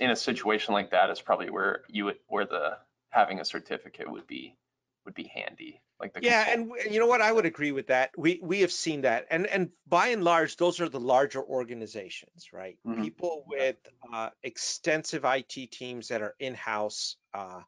in 0.00 0.10
a 0.10 0.16
situation 0.16 0.74
like 0.74 0.90
that 0.90 1.10
is 1.10 1.20
probably 1.20 1.50
where 1.50 1.82
you 1.88 2.06
would, 2.06 2.18
where 2.28 2.46
the 2.46 2.78
having 3.10 3.40
a 3.40 3.44
certificate 3.44 4.10
would 4.10 4.26
be 4.26 4.56
would 5.04 5.14
be 5.14 5.30
handy 5.34 5.80
like 5.98 6.12
the 6.12 6.22
yeah 6.22 6.44
and 6.48 6.70
you 6.90 6.98
know 6.98 7.06
what? 7.06 7.22
I 7.22 7.32
would 7.32 7.46
agree 7.46 7.72
with 7.72 7.86
that. 7.86 8.10
We 8.16 8.38
we 8.42 8.60
have 8.60 8.72
seen 8.72 9.02
that 9.02 9.26
and 9.30 9.46
and 9.46 9.70
by 9.86 10.08
and 10.08 10.22
large 10.22 10.56
those 10.56 10.80
are 10.80 10.88
the 10.88 11.00
larger 11.00 11.42
organizations 11.42 12.50
right? 12.52 12.78
Mm-hmm. 12.86 13.02
people 13.02 13.44
with 13.46 13.76
uh, 14.12 14.30
extensive 14.42 15.24
it 15.24 15.70
teams 15.70 16.08
that 16.08 16.22
are 16.22 16.34
in-house 16.38 17.16
uh, 17.32 17.60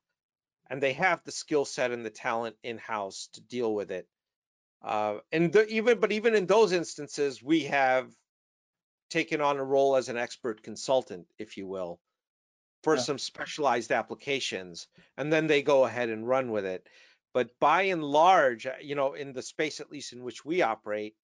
and 0.68 0.82
they 0.82 0.92
have 0.94 1.22
the 1.24 1.32
skill 1.32 1.64
set 1.64 1.90
and 1.90 2.04
the 2.04 2.10
talent 2.10 2.56
in-house 2.62 3.28
to 3.32 3.40
deal 3.40 3.74
with 3.74 3.90
it. 3.90 4.06
Uh, 4.82 5.18
and 5.32 5.52
the, 5.52 5.66
even 5.68 5.98
but 5.98 6.12
even 6.12 6.34
in 6.34 6.46
those 6.46 6.72
instances 6.72 7.42
we 7.42 7.64
have 7.64 8.12
taken 9.10 9.40
on 9.40 9.56
a 9.56 9.64
role 9.64 9.96
as 9.96 10.08
an 10.08 10.18
expert 10.18 10.62
consultant 10.62 11.26
if 11.38 11.56
you 11.56 11.66
will 11.66 11.98
for 12.84 12.94
yeah. 12.94 13.02
some 13.02 13.18
specialized 13.18 13.90
applications 13.90 14.86
and 15.16 15.32
then 15.32 15.46
they 15.46 15.62
go 15.62 15.84
ahead 15.84 16.10
and 16.10 16.28
run 16.28 16.52
with 16.52 16.64
it 16.64 16.86
but 17.32 17.50
by 17.60 17.82
and 17.82 18.02
large, 18.02 18.66
uh, 18.66 18.72
you 18.80 18.94
know, 18.94 19.14
in 19.14 19.32
the 19.32 19.42
space 19.42 19.80
at 19.80 19.90
least 19.90 20.12
in 20.12 20.22
which 20.22 20.44
we 20.44 20.62
operate, 20.62 21.14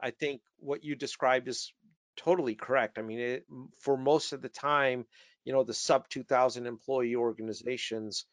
I 0.00 0.10
think 0.10 0.40
what 0.58 0.84
you 0.84 0.94
described 0.94 1.48
is 1.48 1.72
totally 2.16 2.54
correct. 2.54 2.98
I 2.98 3.02
mean, 3.02 3.18
it, 3.18 3.46
for 3.78 3.96
most 3.96 4.32
of 4.32 4.42
the 4.42 4.48
time, 4.48 5.06
you 5.44 5.52
know, 5.52 5.64
the 5.64 5.74
sub 5.74 6.08
2,000 6.08 6.66
employee 6.66 7.16
organizations, 7.16 8.26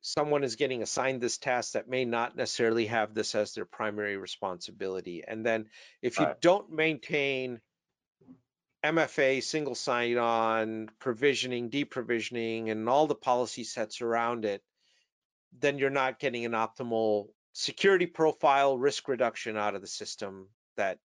someone 0.00 0.44
is 0.44 0.56
getting 0.56 0.82
assigned 0.82 1.20
this 1.20 1.38
task 1.38 1.72
that 1.72 1.88
may 1.88 2.04
not 2.04 2.36
necessarily 2.36 2.86
have 2.86 3.14
this 3.14 3.34
as 3.34 3.52
their 3.52 3.64
primary 3.64 4.16
responsibility. 4.16 5.24
And 5.26 5.44
then 5.44 5.66
if 6.02 6.18
you 6.18 6.26
right. 6.26 6.40
don't 6.40 6.72
maintain 6.72 7.60
MFA, 8.84 9.42
single 9.42 9.74
sign 9.74 10.16
on, 10.16 10.88
provisioning, 11.00 11.68
deprovisioning, 11.70 12.70
and 12.70 12.88
all 12.88 13.06
the 13.06 13.14
policy 13.14 13.64
sets 13.64 14.00
around 14.00 14.44
it, 14.44 14.62
then 15.56 15.78
you're 15.78 15.90
not 15.90 16.18
getting 16.18 16.44
an 16.44 16.52
optimal 16.52 17.28
security 17.52 18.06
profile, 18.06 18.78
risk 18.78 19.08
reduction 19.08 19.56
out 19.56 19.74
of 19.74 19.80
the 19.80 19.86
system 19.86 20.48
that 20.76 20.98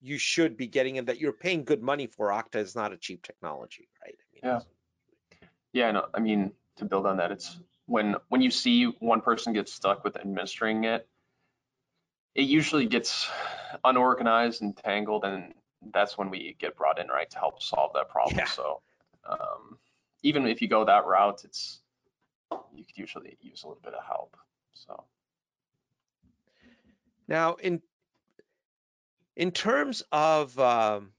you 0.00 0.18
should 0.18 0.56
be 0.56 0.66
getting 0.66 0.98
and 0.98 1.08
that 1.08 1.18
you're 1.18 1.32
paying 1.32 1.64
good 1.64 1.82
money 1.82 2.06
for. 2.06 2.28
Okta 2.28 2.56
is 2.56 2.76
not 2.76 2.92
a 2.92 2.96
cheap 2.96 3.22
technology, 3.22 3.88
right? 4.04 4.14
I 4.14 4.34
mean, 4.34 4.40
yeah. 4.54 4.60
Yeah, 5.72 5.92
no, 5.92 6.06
I 6.14 6.20
mean, 6.20 6.52
to 6.76 6.84
build 6.84 7.06
on 7.06 7.18
that, 7.18 7.30
it's 7.30 7.58
when 7.86 8.16
when 8.28 8.42
you 8.42 8.50
see 8.50 8.84
one 8.84 9.20
person 9.20 9.52
get 9.52 9.68
stuck 9.68 10.04
with 10.04 10.16
administering 10.16 10.84
it, 10.84 11.06
it 12.34 12.42
usually 12.42 12.86
gets 12.86 13.28
unorganized 13.84 14.62
and 14.62 14.76
tangled, 14.76 15.24
and 15.24 15.54
that's 15.92 16.16
when 16.16 16.30
we 16.30 16.56
get 16.58 16.76
brought 16.76 16.98
in, 16.98 17.08
right, 17.08 17.28
to 17.30 17.38
help 17.38 17.62
solve 17.62 17.92
that 17.94 18.08
problem. 18.08 18.38
Yeah. 18.38 18.44
So 18.46 18.80
um, 19.28 19.78
even 20.22 20.46
if 20.46 20.62
you 20.62 20.68
go 20.68 20.84
that 20.84 21.06
route, 21.06 21.42
it's 21.44 21.80
you 22.74 22.84
could 22.84 22.96
usually 22.96 23.36
use 23.40 23.62
a 23.64 23.68
little 23.68 23.82
bit 23.82 23.94
of 23.94 24.04
help. 24.04 24.36
So 24.74 25.04
now 27.26 27.54
in 27.54 27.82
in 29.36 29.52
terms 29.52 30.02
of 30.10 30.58
um, 30.58 31.12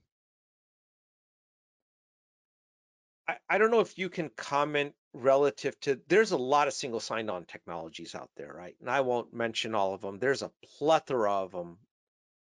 I, 3.28 3.36
I 3.50 3.58
don't 3.58 3.72
know 3.72 3.80
if 3.80 3.98
you 3.98 4.10
can 4.10 4.30
comment 4.36 4.94
relative 5.14 5.80
to 5.82 6.00
there's 6.08 6.32
a 6.32 6.38
lot 6.38 6.68
of 6.68 6.74
single 6.74 7.00
sign-on 7.00 7.46
technologies 7.46 8.16
out 8.16 8.30
there, 8.36 8.54
right? 8.54 8.76
And 8.82 8.90
I 8.90 9.02
won't 9.02 9.34
mention 9.34 9.76
all 9.76 9.94
of 9.94 10.02
them. 10.02 10.20
There's 10.20 10.42
a 10.42 10.52
plethora 10.78 11.32
of 11.32 11.52
them 11.52 11.78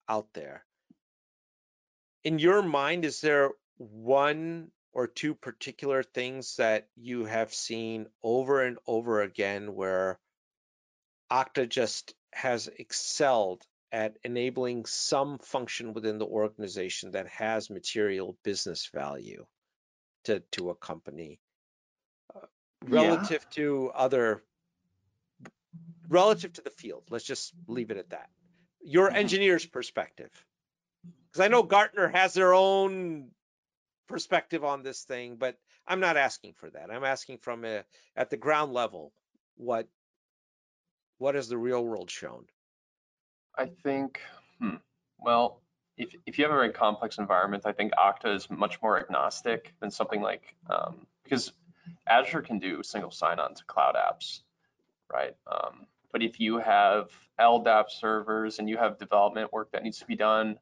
out 0.08 0.28
there. 0.34 0.64
In 2.24 2.38
your 2.38 2.62
mind, 2.62 3.04
is 3.04 3.20
there 3.20 3.50
one 3.78 4.70
or 4.92 5.06
two 5.06 5.34
particular 5.34 6.02
things 6.02 6.56
that 6.56 6.88
you 6.96 7.24
have 7.24 7.54
seen 7.54 8.06
over 8.22 8.62
and 8.62 8.78
over 8.86 9.22
again 9.22 9.74
where 9.74 10.18
Okta 11.30 11.68
just 11.68 12.14
has 12.32 12.68
excelled 12.78 13.66
at 13.90 14.16
enabling 14.24 14.86
some 14.86 15.38
function 15.38 15.92
within 15.92 16.18
the 16.18 16.26
organization 16.26 17.12
that 17.12 17.28
has 17.28 17.70
material 17.70 18.36
business 18.42 18.88
value 18.92 19.44
to, 20.24 20.40
to 20.52 20.70
a 20.70 20.74
company 20.74 21.38
uh, 22.34 22.40
relative 22.86 23.46
yeah. 23.50 23.54
to 23.56 23.90
other 23.94 24.42
relative 26.08 26.52
to 26.52 26.62
the 26.62 26.70
field 26.70 27.02
let's 27.10 27.24
just 27.24 27.52
leave 27.66 27.90
it 27.90 27.96
at 27.96 28.10
that 28.10 28.28
your 28.82 29.08
mm-hmm. 29.08 29.16
engineer's 29.16 29.64
perspective 29.64 30.30
because 31.30 31.44
i 31.44 31.48
know 31.48 31.62
Gartner 31.62 32.08
has 32.08 32.34
their 32.34 32.52
own 32.52 33.30
perspective 34.08 34.64
on 34.64 34.82
this 34.82 35.02
thing, 35.02 35.36
but 35.36 35.56
I'm 35.86 36.00
not 36.00 36.16
asking 36.16 36.54
for 36.54 36.70
that. 36.70 36.90
I'm 36.90 37.04
asking 37.04 37.38
from 37.38 37.64
a, 37.64 37.84
at 38.16 38.30
the 38.30 38.36
ground 38.36 38.72
level, 38.72 39.12
what 39.56 39.86
what 41.18 41.34
has 41.36 41.48
the 41.48 41.58
real 41.58 41.84
world 41.84 42.10
shown? 42.10 42.46
I 43.56 43.66
think, 43.84 44.20
hmm, 44.58 44.76
well, 45.20 45.60
if, 45.96 46.14
if 46.26 46.36
you 46.36 46.44
have 46.44 46.52
a 46.52 46.56
very 46.56 46.72
complex 46.72 47.18
environment, 47.18 47.62
I 47.64 47.72
think 47.72 47.92
Okta 47.92 48.34
is 48.34 48.50
much 48.50 48.82
more 48.82 48.98
agnostic 48.98 49.72
than 49.78 49.90
something 49.90 50.20
like, 50.20 50.56
um, 50.68 51.06
because 51.22 51.52
Azure 52.08 52.42
can 52.42 52.58
do 52.58 52.82
single 52.82 53.12
sign-on 53.12 53.54
to 53.54 53.64
cloud 53.66 53.94
apps, 53.94 54.40
right? 55.12 55.36
Um, 55.46 55.86
but 56.10 56.22
if 56.22 56.40
you 56.40 56.58
have 56.58 57.10
LDAP 57.40 57.90
servers 57.90 58.58
and 58.58 58.68
you 58.68 58.76
have 58.76 58.98
development 58.98 59.52
work 59.52 59.70
that 59.72 59.84
needs 59.84 59.98
to 60.00 60.06
be 60.06 60.16
done, 60.16 60.58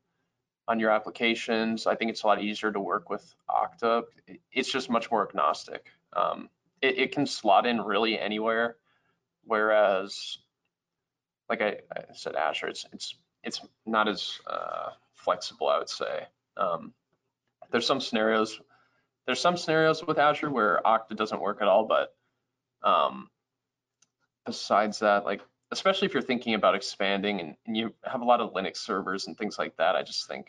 on 0.69 0.79
your 0.79 0.91
applications. 0.91 1.87
I 1.87 1.95
think 1.95 2.11
it's 2.11 2.23
a 2.23 2.27
lot 2.27 2.43
easier 2.43 2.73
to 2.73 2.81
work 2.81 3.11
with 3.11 3.35
Okta. 3.49 4.05
It's 4.53 4.71
just 4.71 4.91
much 4.91 5.11
more 5.11 5.27
agnostic. 5.27 5.87
Um, 6.13 6.49
it, 6.81 6.99
it, 6.99 7.13
can 7.13 7.27
slot 7.27 7.67
in 7.67 7.81
really 7.81 8.19
anywhere, 8.19 8.77
whereas, 9.45 10.39
like 11.49 11.61
I, 11.61 11.79
I 11.95 12.03
said, 12.15 12.35
Azure, 12.35 12.69
it's 12.69 12.87
it's 12.93 13.15
it's 13.43 13.61
not 13.87 14.09
as 14.09 14.41
uh, 14.47 14.91
flexible. 15.15 15.69
I 15.69 15.79
would 15.79 15.89
say 15.89 16.27
um, 16.57 16.93
there's 17.71 17.87
some 17.87 18.01
scenarios. 18.01 18.61
There's 19.27 19.41
some 19.41 19.57
scenarios 19.57 20.05
with 20.05 20.19
Azure 20.19 20.51
where 20.51 20.81
Okta 20.85 21.17
doesn't 21.17 21.41
work 21.41 21.63
at 21.63 21.69
all, 21.69 21.85
but 21.85 22.15
um, 22.83 23.29
besides 24.47 25.01
that, 25.01 25.25
like 25.25 25.43
especially 25.73 26.07
if 26.07 26.15
you're 26.15 26.23
thinking 26.23 26.55
about 26.55 26.75
expanding 26.75 27.41
and, 27.41 27.55
and, 27.67 27.77
you 27.77 27.95
have 28.05 28.21
a 28.21 28.25
lot 28.25 28.41
of 28.41 28.53
Linux 28.53 28.79
servers 28.79 29.27
and 29.27 29.37
things 29.37 29.59
like 29.59 29.77
that, 29.77 29.95
I 29.95 30.03
just 30.03 30.27
think 30.27 30.49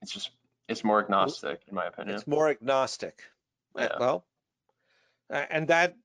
it's 0.00 0.12
just 0.12 0.30
it's 0.68 0.84
more 0.84 1.02
agnostic 1.02 1.60
in 1.68 1.74
my 1.74 1.86
opinion. 1.86 2.16
It's 2.16 2.26
more 2.26 2.48
agnostic. 2.48 3.22
Uh, 3.76 3.82
yeah. 3.82 3.96
Well, 3.98 4.24
and 5.30 5.68
that 5.68 5.96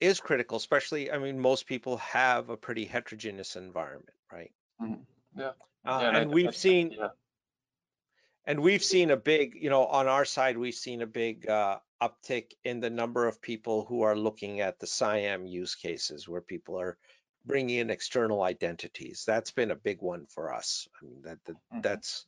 is 0.00 0.20
critical, 0.20 0.56
especially 0.56 1.10
I 1.10 1.18
mean 1.18 1.38
most 1.38 1.66
people 1.66 1.96
have 1.98 2.48
a 2.50 2.56
pretty 2.56 2.84
heterogeneous 2.84 3.56
environment, 3.56 4.14
right? 4.32 4.52
Mm-hmm. 4.80 5.40
Yeah. 5.40 5.46
Uh, 5.86 5.98
yeah. 6.00 6.08
and, 6.08 6.16
and 6.16 6.30
I, 6.30 6.34
we've 6.34 6.48
I, 6.48 6.52
seen 6.52 6.92
yeah. 6.92 7.08
and 8.46 8.60
we've 8.60 8.84
seen 8.84 9.10
a 9.10 9.16
big, 9.16 9.56
you 9.60 9.70
know, 9.70 9.86
on 9.86 10.06
our 10.06 10.24
side 10.24 10.56
we've 10.56 10.74
seen 10.74 11.02
a 11.02 11.06
big 11.06 11.48
uh, 11.48 11.78
uptick 12.04 12.52
in 12.64 12.80
the 12.80 12.90
number 12.90 13.26
of 13.26 13.40
people 13.40 13.84
who 13.84 14.02
are 14.02 14.16
looking 14.16 14.60
at 14.60 14.78
the 14.78 14.86
CIAM 14.86 15.48
use 15.48 15.74
cases 15.74 16.28
where 16.28 16.40
people 16.40 16.78
are 16.78 16.98
bringing 17.46 17.78
in 17.78 17.90
external 17.90 18.42
identities. 18.42 19.24
That's 19.26 19.50
been 19.50 19.70
a 19.70 19.76
big 19.76 20.02
one 20.02 20.26
for 20.26 20.52
us. 20.52 20.88
I 21.00 21.06
mean, 21.06 21.22
that, 21.22 21.38
that 21.44 21.56
mm-hmm. 21.56 21.80
that's 21.80 22.26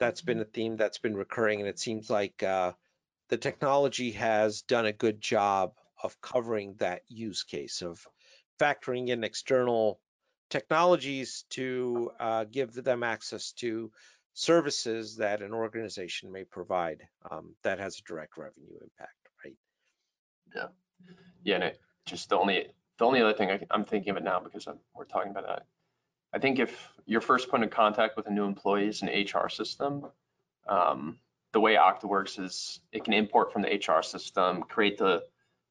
that's 0.00 0.22
been 0.22 0.40
a 0.40 0.44
theme 0.44 0.76
that's 0.76 0.98
been 0.98 1.16
recurring, 1.16 1.60
and 1.60 1.68
it 1.68 1.78
seems 1.78 2.10
like 2.10 2.42
uh, 2.42 2.72
the 3.28 3.36
technology 3.36 4.10
has 4.12 4.62
done 4.62 4.86
a 4.86 4.92
good 4.92 5.20
job 5.20 5.72
of 6.02 6.20
covering 6.20 6.74
that 6.78 7.02
use 7.08 7.44
case 7.44 7.82
of 7.82 8.04
factoring 8.60 9.08
in 9.08 9.24
external 9.24 10.00
technologies 10.50 11.44
to 11.50 12.10
uh, 12.20 12.44
give 12.44 12.74
them 12.74 13.02
access 13.02 13.52
to 13.52 13.90
services 14.34 15.16
that 15.16 15.42
an 15.42 15.52
organization 15.52 16.30
may 16.30 16.44
provide 16.44 17.02
um, 17.30 17.54
that 17.62 17.78
has 17.78 17.98
a 17.98 18.02
direct 18.02 18.36
revenue 18.36 18.74
impact. 18.82 19.16
Right? 19.44 19.56
Yeah, 20.54 20.66
Yeah, 21.44 21.54
and 21.56 21.64
it, 21.64 21.80
just 22.04 22.28
the 22.28 22.36
only, 22.36 22.66
the 22.98 23.04
only 23.04 23.22
other 23.22 23.32
thing 23.32 23.50
I, 23.50 23.60
I'm 23.70 23.84
thinking 23.84 24.10
of 24.10 24.16
it 24.16 24.24
now 24.24 24.40
because 24.40 24.66
I'm, 24.66 24.78
we're 24.94 25.04
talking 25.06 25.30
about 25.30 25.46
that. 25.46 25.66
I 26.32 26.40
think 26.40 26.58
if 26.58 26.88
your 27.06 27.20
first 27.20 27.48
point 27.48 27.62
of 27.62 27.70
contact 27.70 28.16
with 28.16 28.26
a 28.26 28.30
new 28.30 28.44
employee 28.44 28.88
is 28.88 29.02
an 29.02 29.08
HR 29.08 29.48
system, 29.48 30.06
um, 30.68 31.18
the 31.52 31.60
way 31.60 31.76
Okta 31.76 32.04
works 32.04 32.38
is 32.38 32.80
it 32.90 33.04
can 33.04 33.14
import 33.14 33.52
from 33.52 33.62
the 33.62 33.68
HR 33.68 34.02
system, 34.02 34.64
create 34.64 34.98
the, 34.98 35.22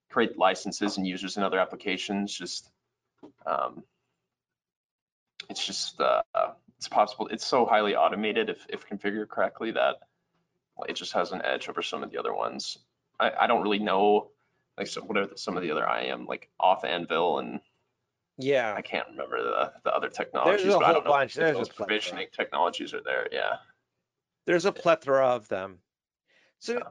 create 0.10 0.38
licenses 0.38 0.98
and 0.98 1.06
users 1.06 1.36
in 1.36 1.44
other 1.44 1.60
applications, 1.60 2.34
just, 2.34 2.70
um, 3.46 3.84
it's 5.50 5.66
just, 5.66 6.00
uh, 6.00 6.22
it's 6.84 6.90
possible, 6.90 7.28
it's 7.30 7.48
so 7.48 7.66
highly 7.66 7.96
automated 7.96 8.50
if, 8.50 8.66
if 8.68 8.86
configured 8.86 9.30
correctly 9.30 9.72
that 9.72 9.96
it 10.90 10.98
just 10.98 11.14
has 11.14 11.32
an 11.32 11.42
edge 11.46 11.70
over 11.70 11.82
some 11.82 12.04
of 12.04 12.12
the 12.12 12.18
other 12.18 12.34
ones. 12.34 12.78
I, 13.22 13.32
I 13.40 13.48
don't 13.48 13.62
really 13.62 13.80
know, 13.80 14.32
like, 14.78 14.88
so 14.88 15.02
what 15.02 15.18
are 15.18 15.28
the- 15.28 15.38
some 15.38 15.56
of 15.56 15.64
the 15.64 15.72
other 15.72 15.88
IAM, 15.88 16.26
like 16.26 16.50
off 16.60 16.84
Anvil 16.84 17.40
and 17.40 17.62
Yeah. 18.38 18.74
I 18.76 18.82
can't 18.82 19.08
remember 19.12 19.42
the, 19.42 19.72
the 19.86 19.96
other 19.96 20.10
technologies, 20.10 20.64
There's 20.64 20.76
a 20.76 20.80
but 20.80 20.84
I 20.84 20.88
whole 20.88 20.96
don't 20.96 21.06
know 21.06 21.12
bunch. 21.12 21.36
There's 21.36 21.56
those 21.56 21.70
provisioning 21.70 22.28
technologies 22.36 22.94
are 22.94 23.02
there, 23.02 23.30
yeah. 23.32 23.56
There's 24.46 24.66
a 24.66 24.74
plethora 24.74 25.26
of 25.26 25.48
them. 25.48 25.78
So 26.60 26.82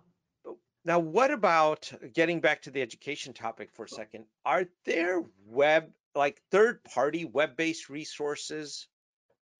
now 0.86 1.00
what 1.00 1.30
about 1.30 1.92
getting 2.14 2.40
back 2.40 2.62
to 2.62 2.70
the 2.70 2.80
education 2.80 3.34
topic 3.34 3.70
for 3.70 3.84
a 3.84 3.88
second? 3.90 4.24
Are 4.46 4.64
there 4.86 5.22
web, 5.46 5.90
like 6.14 6.40
third 6.50 6.82
party 6.84 7.26
web-based 7.26 7.90
resources 7.90 8.88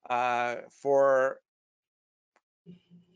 uh, 0.08 0.56
for 0.80 1.40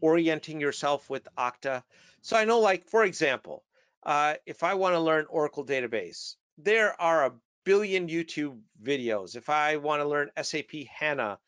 orienting 0.01 0.61
yourself 0.61 1.09
with 1.09 1.27
Okta? 1.39 1.83
So 2.23 2.37
I 2.37 2.45
know 2.45 2.61
like, 2.61 2.89
for 2.89 3.05
example, 3.05 3.65
uh, 4.03 4.35
if 4.47 4.63
I 4.63 4.75
want 4.75 4.95
to 4.95 5.01
learn 5.01 5.27
Oracle 5.29 5.65
database, 5.65 6.37
there 6.59 7.01
are 7.01 7.27
a 7.27 7.33
billion 7.65 8.09
YouTube 8.09 8.61
videos. 8.83 9.37
If 9.37 9.51
I 9.51 9.77
want 9.77 10.01
to 10.01 10.09
learn 10.09 10.31
SAP 10.41 10.87
HANA, 10.99 11.39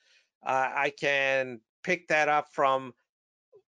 uh, 0.44 0.70
I 0.74 0.90
can 0.90 1.61
pick 1.83 2.09
that 2.09 2.29
up 2.29 2.53
from 2.53 2.92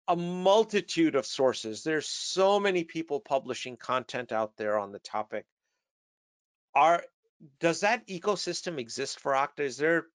a 0.09 0.17
multitude 0.17 1.17
of 1.17 1.27
sources. 1.27 1.83
There's 1.83 2.09
so 2.09 2.61
many 2.61 2.85
people 2.85 3.21
publishing 3.21 3.77
content 3.77 4.33
out 4.33 4.57
there 4.57 4.79
on 4.79 4.93
the 4.93 5.01
topic. 5.01 5.45
Are 6.75 7.03
does 7.61 7.81
that 7.81 8.07
ecosystem 8.07 8.79
exist 8.79 9.21
for 9.21 9.33
Okta? 9.33 9.61
Is 9.61 9.77
there 9.77 10.07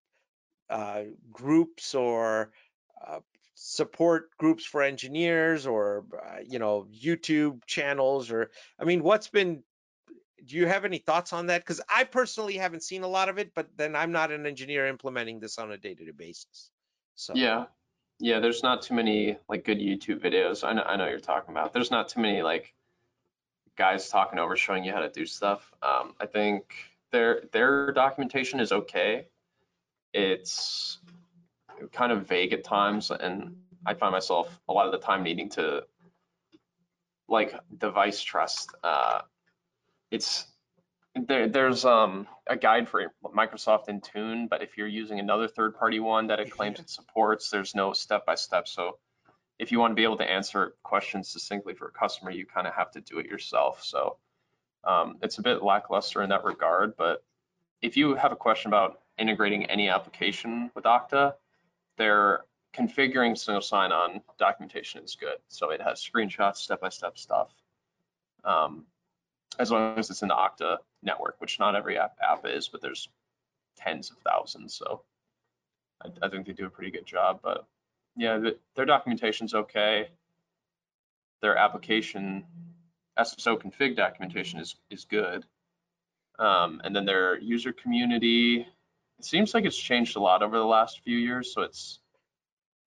uh, 0.71 1.03
groups 1.31 1.93
or 1.93 2.51
uh, 3.05 3.19
support 3.55 4.36
groups 4.38 4.65
for 4.65 4.81
engineers 4.81 5.67
or 5.67 6.05
uh, 6.25 6.39
you 6.43 6.57
know 6.57 6.88
YouTube 6.91 7.63
channels 7.67 8.31
or 8.31 8.49
I 8.79 8.86
mean 8.86 9.03
what's 9.03 9.27
been 9.27 9.63
do 10.45 10.57
you 10.57 10.65
have 10.65 10.86
any 10.86 10.97
thoughts 10.97 11.34
on 11.34 11.47
that? 11.47 11.62
Because 11.62 11.81
I 11.88 12.03
personally 12.03 12.57
haven't 12.57 12.84
seen 12.84 13.03
a 13.03 13.07
lot 13.07 13.29
of 13.29 13.38
it, 13.38 13.53
but 13.53 13.69
then 13.77 13.95
I'm 13.95 14.12
not 14.12 14.31
an 14.31 14.47
engineer 14.47 14.88
implementing 14.88 15.39
this 15.39 15.60
on 15.60 15.71
a 15.71 15.77
day-to-day 15.77 16.12
basis. 16.17 16.71
So 17.13 17.36
Yeah, 17.36 17.65
yeah, 18.19 18.39
there's 18.39 18.63
not 18.63 18.81
too 18.81 18.95
many 18.95 19.38
like 19.49 19.65
good 19.65 19.79
YouTube 19.79 20.19
videos. 20.19 20.67
I 20.67 20.73
know, 20.73 20.84
I 20.84 20.95
know 20.95 21.07
you're 21.07 21.19
talking 21.19 21.51
about. 21.51 21.73
There's 21.73 21.91
not 21.91 22.10
too 22.10 22.21
many 22.21 22.41
like 22.41 22.73
guys 23.77 24.10
talking 24.10 24.39
over 24.39 24.55
showing 24.55 24.84
you 24.84 24.91
how 24.91 24.99
to 24.99 25.10
do 25.10 25.25
stuff. 25.25 25.71
Um, 25.81 26.13
I 26.19 26.25
think 26.25 26.73
their 27.12 27.43
their 27.51 27.91
documentation 27.91 28.60
is 28.60 28.71
okay. 28.71 29.27
It's 30.13 31.00
kind 31.91 32.12
of 32.12 32.28
vague 32.28 32.54
at 32.54 32.63
times, 32.63 33.12
and 33.12 33.56
I 33.86 33.93
find 33.93 34.12
myself 34.12 34.60
a 34.67 34.74
lot 34.74 34.86
of 34.86 34.91
the 34.91 35.00
time 35.00 35.24
needing 35.24 35.50
to 35.52 35.84
like 37.28 37.56
device 37.78 38.21
trust. 38.21 38.74
Uh, 38.84 39.21
it's 40.12 40.45
there, 41.15 41.47
there's 41.47 41.86
um, 41.86 42.28
a 42.47 42.56
guide 42.56 42.88
for 42.88 43.13
Microsoft 43.24 43.88
Intune, 43.88 44.47
but 44.50 44.62
if 44.62 44.78
you're 44.78 44.88
using 44.88 45.19
another 45.19 45.47
third-party 45.47 46.00
one 46.00 46.28
that 46.28 46.39
it 46.39 46.52
claims 46.58 46.80
it 46.80 46.89
supports, 46.89 47.50
there's 47.50 47.76
no 47.76 47.93
step-by-step. 47.93 48.67
So 48.67 48.97
if 49.60 49.71
you 49.71 49.80
want 49.80 49.91
to 49.91 49.95
be 49.95 50.04
able 50.04 50.17
to 50.17 50.30
answer 50.30 50.76
questions 50.84 51.30
succinctly 51.30 51.74
for 51.74 51.88
a 51.88 51.91
customer, 51.91 52.32
you 52.32 52.45
kind 52.45 52.67
of 52.67 52.74
have 52.74 52.91
to 52.91 53.02
do 53.02 53.19
it 53.19 53.26
yourself. 53.26 53.84
So 53.84 54.17
um, 54.84 55.17
it's 55.21 55.38
a 55.38 55.41
bit 55.41 55.63
lackluster 55.63 56.24
in 56.24 56.30
that 56.30 56.43
regard. 56.43 56.95
But 56.97 57.24
if 57.82 57.97
you 57.97 58.15
have 58.15 58.32
a 58.32 58.38
question 58.38 58.69
about 58.69 59.00
integrating 59.17 59.65
any 59.65 59.89
application 59.89 60.71
with 60.76 60.86
Okta, 60.86 61.34
their 61.97 62.41
configuring 62.74 63.38
single 63.38 63.62
sign-on 63.62 64.21
documentation 64.38 65.04
is 65.04 65.15
good. 65.15 65.38
So 65.50 65.71
it 65.71 65.82
has 65.82 66.00
screenshots, 66.02 66.58
step-by-step 66.58 67.17
stuff. 67.17 67.52
Um, 68.43 68.86
as 69.60 69.71
long 69.71 69.97
as 69.97 70.10
it's 70.10 70.21
in 70.21 70.30
the 70.30 70.36
Okta 70.36 70.78
network, 71.04 71.36
which 71.39 71.60
not 71.60 71.76
every 71.76 71.97
app, 71.97 72.17
app 72.21 72.45
is, 72.45 72.67
but 72.67 72.82
there's 72.82 73.10
tens 73.78 74.10
of 74.10 74.17
thousands. 74.17 74.74
So 74.74 75.04
I, 76.04 76.26
I 76.26 76.30
think 76.30 76.47
they 76.47 76.54
do 76.54 76.65
a 76.65 76.69
pretty 76.69 76.91
good 76.91 77.06
job. 77.06 77.39
But 77.43 77.65
yeah, 78.15 78.38
the, 78.38 78.58
their 78.76 78.86
documentation's 78.86 79.54
okay. 79.54 80.10
Their 81.41 81.58
application 81.58 82.45
SSO 83.19 83.62
config 83.62 83.95
documentation 83.95 84.60
is 84.60 84.76
is 84.89 85.06
good. 85.06 85.45
Um, 86.39 86.82
and 86.84 86.95
then 86.95 87.06
their 87.06 87.39
user 87.39 87.74
community, 87.74 88.65
it 89.21 89.25
seems 89.25 89.53
like 89.53 89.65
it's 89.65 89.77
changed 89.77 90.15
a 90.15 90.19
lot 90.19 90.41
over 90.41 90.57
the 90.57 90.65
last 90.65 91.01
few 91.03 91.15
years. 91.15 91.53
So 91.53 91.62
it's 91.62 91.99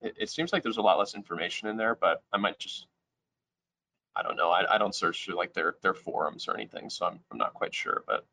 it, 0.00 0.16
it 0.18 0.30
seems 0.30 0.52
like 0.52 0.64
there's 0.64 0.78
a 0.78 0.82
lot 0.82 0.98
less 0.98 1.14
information 1.14 1.68
in 1.68 1.76
there, 1.76 1.94
but 1.94 2.24
I 2.32 2.38
might 2.38 2.58
just 2.58 2.88
I 4.16 4.24
don't 4.24 4.34
know. 4.34 4.50
I, 4.50 4.74
I 4.74 4.78
don't 4.78 4.94
search 4.94 5.24
through 5.24 5.36
like 5.36 5.52
their 5.54 5.76
their 5.80 5.94
forums 5.94 6.48
or 6.48 6.54
anything, 6.54 6.90
so 6.90 7.06
I'm 7.06 7.20
I'm 7.30 7.38
not 7.38 7.54
quite 7.54 7.72
sure. 7.72 8.02
But 8.08 8.26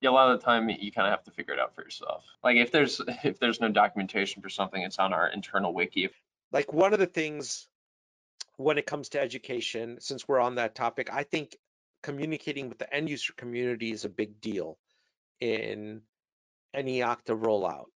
yeah, 0.00 0.10
a 0.10 0.12
lot 0.12 0.30
of 0.30 0.38
the 0.38 0.44
time 0.44 0.68
you 0.68 0.92
kind 0.92 1.08
of 1.08 1.10
have 1.10 1.24
to 1.24 1.32
figure 1.32 1.52
it 1.52 1.58
out 1.58 1.74
for 1.74 1.82
yourself. 1.82 2.24
Like 2.44 2.56
if 2.56 2.70
there's 2.70 3.00
if 3.24 3.40
there's 3.40 3.60
no 3.60 3.68
documentation 3.68 4.42
for 4.42 4.48
something, 4.48 4.80
it's 4.80 5.00
on 5.00 5.12
our 5.12 5.26
internal 5.26 5.74
wiki. 5.74 6.08
like 6.52 6.72
one 6.72 6.92
of 6.92 7.00
the 7.00 7.06
things 7.06 7.66
when 8.58 8.78
it 8.78 8.86
comes 8.86 9.08
to 9.08 9.20
education, 9.20 9.96
since 10.00 10.28
we're 10.28 10.38
on 10.38 10.54
that 10.54 10.76
topic, 10.76 11.12
I 11.12 11.24
think 11.24 11.56
communicating 12.04 12.68
with 12.68 12.78
the 12.78 12.94
end 12.94 13.10
user 13.10 13.32
community 13.32 13.90
is 13.90 14.04
a 14.04 14.08
big 14.08 14.40
deal 14.40 14.78
in 15.40 16.02
any 16.74 17.00
Okta 17.00 17.38
rollout. 17.38 17.86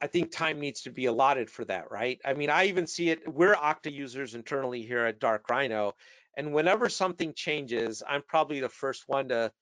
I 0.00 0.08
think 0.08 0.32
time 0.32 0.58
needs 0.58 0.82
to 0.82 0.90
be 0.90 1.06
allotted 1.06 1.48
for 1.48 1.64
that, 1.66 1.90
right? 1.90 2.20
I 2.24 2.34
mean, 2.34 2.50
I 2.50 2.66
even 2.66 2.86
see 2.86 3.10
it, 3.10 3.32
we're 3.32 3.54
Okta 3.54 3.92
users 3.92 4.34
internally 4.34 4.82
here 4.82 5.06
at 5.06 5.20
Dark 5.20 5.48
Rhino, 5.48 5.94
and 6.36 6.52
whenever 6.52 6.88
something 6.88 7.34
changes, 7.34 8.02
I'm 8.06 8.22
probably 8.22 8.60
the 8.60 8.68
first 8.68 9.04
one 9.06 9.28
to 9.28 9.52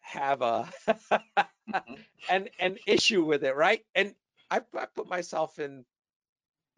have 0.00 0.42
a 0.42 0.68
mm-hmm. 0.88 1.78
an 2.30 2.48
an 2.58 2.78
issue 2.86 3.24
with 3.24 3.44
it, 3.44 3.54
right? 3.54 3.84
And 3.94 4.14
I, 4.50 4.62
I 4.76 4.86
put 4.86 5.08
myself 5.08 5.58
in 5.58 5.84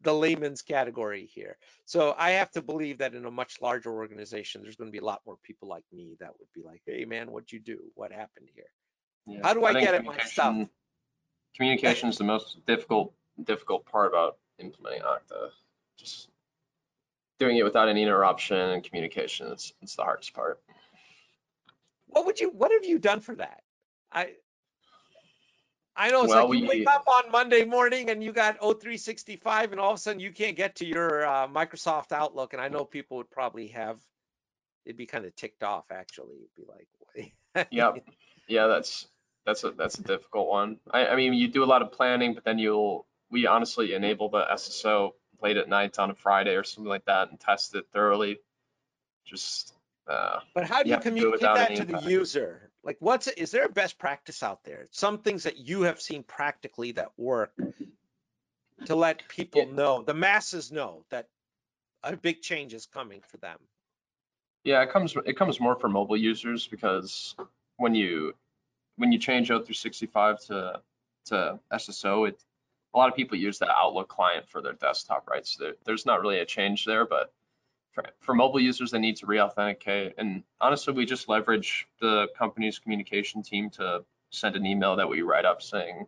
the 0.03 0.13
layman's 0.13 0.63
category 0.63 1.31
here. 1.33 1.57
So 1.85 2.15
I 2.19 2.33
have 2.33 2.51
to 2.53 2.63
believe 2.63 2.99
that 2.99 3.15
in 3.15 3.25
a 3.25 3.31
much 3.31 3.61
larger 3.63 3.93
organization, 3.93 4.63
there's 4.63 4.77
going 4.77 4.89
to 4.89 4.93
be 4.93 4.99
a 4.99 5.05
lot 5.05 5.23
more 5.25 5.37
people 5.43 5.69
like 5.69 5.85
me 5.93 6.17
that 6.21 6.33
would 6.39 6.49
be 6.55 6.63
like, 6.63 6.83
"Hey, 6.85 7.05
man, 7.05 7.31
what'd 7.31 7.53
you 7.53 7.61
do? 7.61 7.79
What 7.95 8.13
happened 8.13 8.49
here?" 8.55 8.71
Yeah. 9.27 9.41
How 9.43 9.55
do 9.55 9.65
I 9.65 9.73
think 9.73 9.85
get 9.85 9.95
at 9.95 10.05
my 10.05 10.19
stuff? 10.19 10.57
communication- 11.55 12.09
is 12.09 12.19
the 12.19 12.25
most 12.25 12.65
difficult 12.67 13.15
difficult 13.45 13.85
part 13.87 14.09
about 14.09 14.39
implementing 14.59 15.03
Okta. 15.03 15.51
Just 15.97 16.29
doing 17.39 17.57
it 17.57 17.63
without 17.63 17.89
any 17.89 18.03
interruption 18.03 18.57
and 18.57 18.85
communication 18.85 19.47
is 19.49 19.73
it's 19.83 19.97
the 19.97 20.03
hardest 20.03 20.33
part. 20.35 20.61
What 22.07 22.27
would 22.27 22.41
you? 22.41 22.51
What 22.51 22.73
have 22.73 22.85
you 22.85 22.99
done 22.99 23.21
for 23.21 23.35
that? 23.37 23.63
I 24.11 24.35
I 25.95 26.11
know 26.11 26.23
it's 26.25 26.31
Well, 26.31 26.49
like 26.49 26.59
you 26.59 26.63
we- 26.69 26.79
wake 26.81 26.89
up 26.89 27.07
on 27.07 27.31
Monday 27.31 27.65
morning 27.65 28.11
and 28.11 28.23
you 28.25 28.33
got 28.33 28.59
O365, 28.61 29.73
and 29.73 29.81
all 29.81 29.91
of 29.93 29.97
a 29.97 30.01
sudden 30.01 30.21
you 30.21 30.33
can't 30.33 30.57
get 30.57 30.77
to 30.77 30.87
your 30.87 31.27
uh, 31.27 31.47
Microsoft 31.49 32.13
Outlook, 32.13 32.55
and 32.55 32.63
I 32.63 32.69
know 32.69 32.85
people 32.85 33.19
would 33.19 33.31
probably 33.31 33.69
have. 33.69 34.01
It'd 34.85 34.97
be 34.97 35.07
kind 35.07 35.25
of 35.27 35.37
ticked 35.37 35.63
off, 35.63 35.93
actually. 35.93 36.37
It'd 36.37 36.55
be 36.57 36.65
like? 36.67 36.89
Yep. 37.71 38.09
Yeah, 38.49 38.67
that's 38.67 39.07
that's 39.45 39.65
a 39.65 39.71
that's 39.73 39.99
a 39.99 40.03
difficult 40.03 40.49
one. 40.49 40.79
I, 40.91 41.09
I 41.09 41.17
mean, 41.17 41.35
you 41.35 41.49
do 41.49 41.65
a 41.65 41.67
lot 41.67 41.83
of 41.83 41.93
planning, 41.93 42.35
but 42.35 42.45
then 42.45 42.59
you'll 42.59 43.07
we 43.31 43.47
honestly 43.47 43.95
enable 43.95 44.29
the 44.29 44.45
SSO 44.53 45.13
late 45.43 45.57
at 45.57 45.69
night 45.69 45.99
on 45.99 46.11
a 46.11 46.15
Friday 46.15 46.55
or 46.55 46.65
something 46.65 46.89
like 46.89 47.05
that 47.07 47.31
and 47.31 47.41
test 47.41 47.75
it 47.75 47.87
thoroughly. 47.93 48.39
Just 49.25 49.75
uh, 50.07 50.41
But 50.55 50.65
how 50.65 50.83
do 50.83 50.91
You 50.91 50.97
you 50.97 51.01
to 51.01 51.05
do 51.05 51.09
communicate 51.09 51.41
that 51.55 51.77
to 51.77 51.85
the 51.85 51.93
impact. 51.93 52.07
user? 52.07 52.71
Like, 52.85 52.97
what's 53.01 53.29
is 53.29 53.51
there 53.51 53.65
a 53.65 53.69
best 53.69 53.99
practice 53.99 54.43
out 54.43 54.65
there? 54.65 54.89
Some 54.91 55.19
things 55.19 55.45
that 55.45 55.57
you 55.57 55.83
have 55.83 56.01
seen 56.01 56.23
practically 56.25 56.93
that 56.93 57.13
work 57.17 57.53
to 58.87 58.97
let 58.97 59.29
people 59.29 59.67
Yeah. 59.67 59.73
know, 59.73 60.03
the 60.03 60.15
masses 60.15 60.73
know 60.73 61.05
that 61.11 61.29
a 62.03 62.17
big 62.17 62.43
change 62.43 62.75
is 62.75 62.87
coming 62.87 63.21
for 63.29 63.37
them. 63.39 63.59
Yeah, 64.65 64.83
it 64.83 64.91
comes 64.91 65.17
it 65.27 65.37
comes 65.37 65.61
more 65.61 65.77
for 65.77 65.89
mobile 65.89 66.17
users 66.17 66.67
because 66.67 67.35
when 67.77 67.95
you 67.95 68.35
when 68.97 69.13
you 69.13 69.19
change 69.19 69.49
O365 69.49 70.47
to 70.47 70.81
to 71.27 71.59
SSO, 71.73 72.29
it 72.29 72.43
a 72.95 72.99
lot 72.99 73.09
of 73.09 73.17
people 73.17 73.39
use 73.39 73.59
the 73.59 73.71
Outlook 73.71 74.09
client 74.09 74.49
for 74.49 74.61
their 74.61 74.75
desktop, 74.75 75.29
right? 75.29 75.47
So 75.47 75.65
there, 75.65 75.75
there's 75.85 76.05
not 76.05 76.21
really 76.21 76.41
a 76.41 76.45
change 76.45 76.85
there, 76.85 77.07
but 77.07 77.33
for, 77.93 78.05
for 78.21 78.35
mobile 78.35 78.61
users 78.61 78.91
they 78.91 78.99
need 78.99 79.17
to 79.17 79.27
re-authenticate. 79.27 80.15
And 80.19 80.43
honestly, 80.61 80.93
we 80.93 81.07
just 81.07 81.29
leverage 81.29 81.87
the 82.01 82.29
company's 82.37 82.79
communication 82.79 83.43
team 83.43 83.71
to 83.71 84.05
send 84.31 84.57
an 84.57 84.67
email 84.67 84.97
that 84.97 85.09
we 85.09 85.23
write 85.23 85.45
up 85.45 85.63
saying 85.63 86.07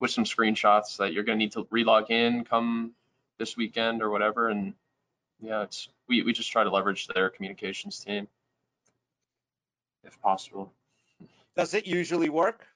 with 0.00 0.10
some 0.10 0.24
screenshots 0.24 0.96
that 0.96 1.12
you're 1.12 1.24
going 1.24 1.38
to 1.38 1.44
need 1.44 1.52
to 1.52 1.64
relog 1.64 2.10
in 2.10 2.44
come 2.44 2.92
this 3.38 3.56
weekend 3.56 4.02
or 4.02 4.10
whatever. 4.10 4.48
And 4.48 4.74
yeah, 5.40 5.62
it's 5.62 5.88
we, 6.08 6.22
we 6.22 6.32
just 6.32 6.50
try 6.50 6.64
to 6.64 6.70
leverage 6.70 7.06
their 7.08 7.28
communications 7.28 7.98
team 7.98 8.28
if 10.04 10.20
possible. 10.20 10.72
Does 11.60 11.74
it 11.74 11.86
usually 11.86 12.30
work? 12.30 12.66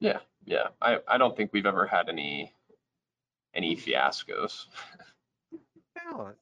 Yeah, 0.00 0.18
yeah. 0.44 0.68
I, 0.82 0.98
I 1.06 1.16
don't 1.16 1.36
think 1.36 1.52
we've 1.52 1.66
ever 1.66 1.86
had 1.86 2.08
any 2.08 2.52
any 3.54 3.76
fiascos. 3.76 4.66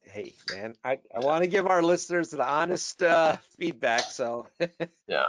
Hey, 0.02 0.32
man, 0.50 0.74
I, 0.84 0.98
I 1.14 1.18
want 1.20 1.42
to 1.42 1.48
give 1.48 1.66
our 1.66 1.82
listeners 1.82 2.32
an 2.32 2.40
honest 2.40 3.02
uh, 3.02 3.36
feedback. 3.58 4.02
So, 4.02 4.46
Yeah. 5.08 5.26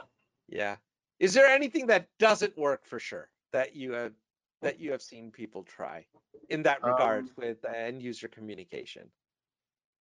yeah. 0.48 0.78
Is 1.20 1.34
there 1.34 1.48
anything 1.48 1.88
that 1.88 2.08
doesn't 2.20 2.58
work 2.58 2.86
for 2.86 3.00
sure 3.00 3.30
that 3.52 3.76
you 3.76 3.92
have 3.94 4.14
that 4.62 4.80
you 4.80 4.92
have 4.92 5.02
seen 5.02 5.32
people 5.32 5.64
try 5.64 6.06
in 6.50 6.64
that 6.64 6.84
regard 6.84 7.26
Um, 7.26 7.32
with 7.36 7.66
uh, 7.66 7.70
end 7.70 8.02
user 8.02 8.28
communication? 8.30 9.10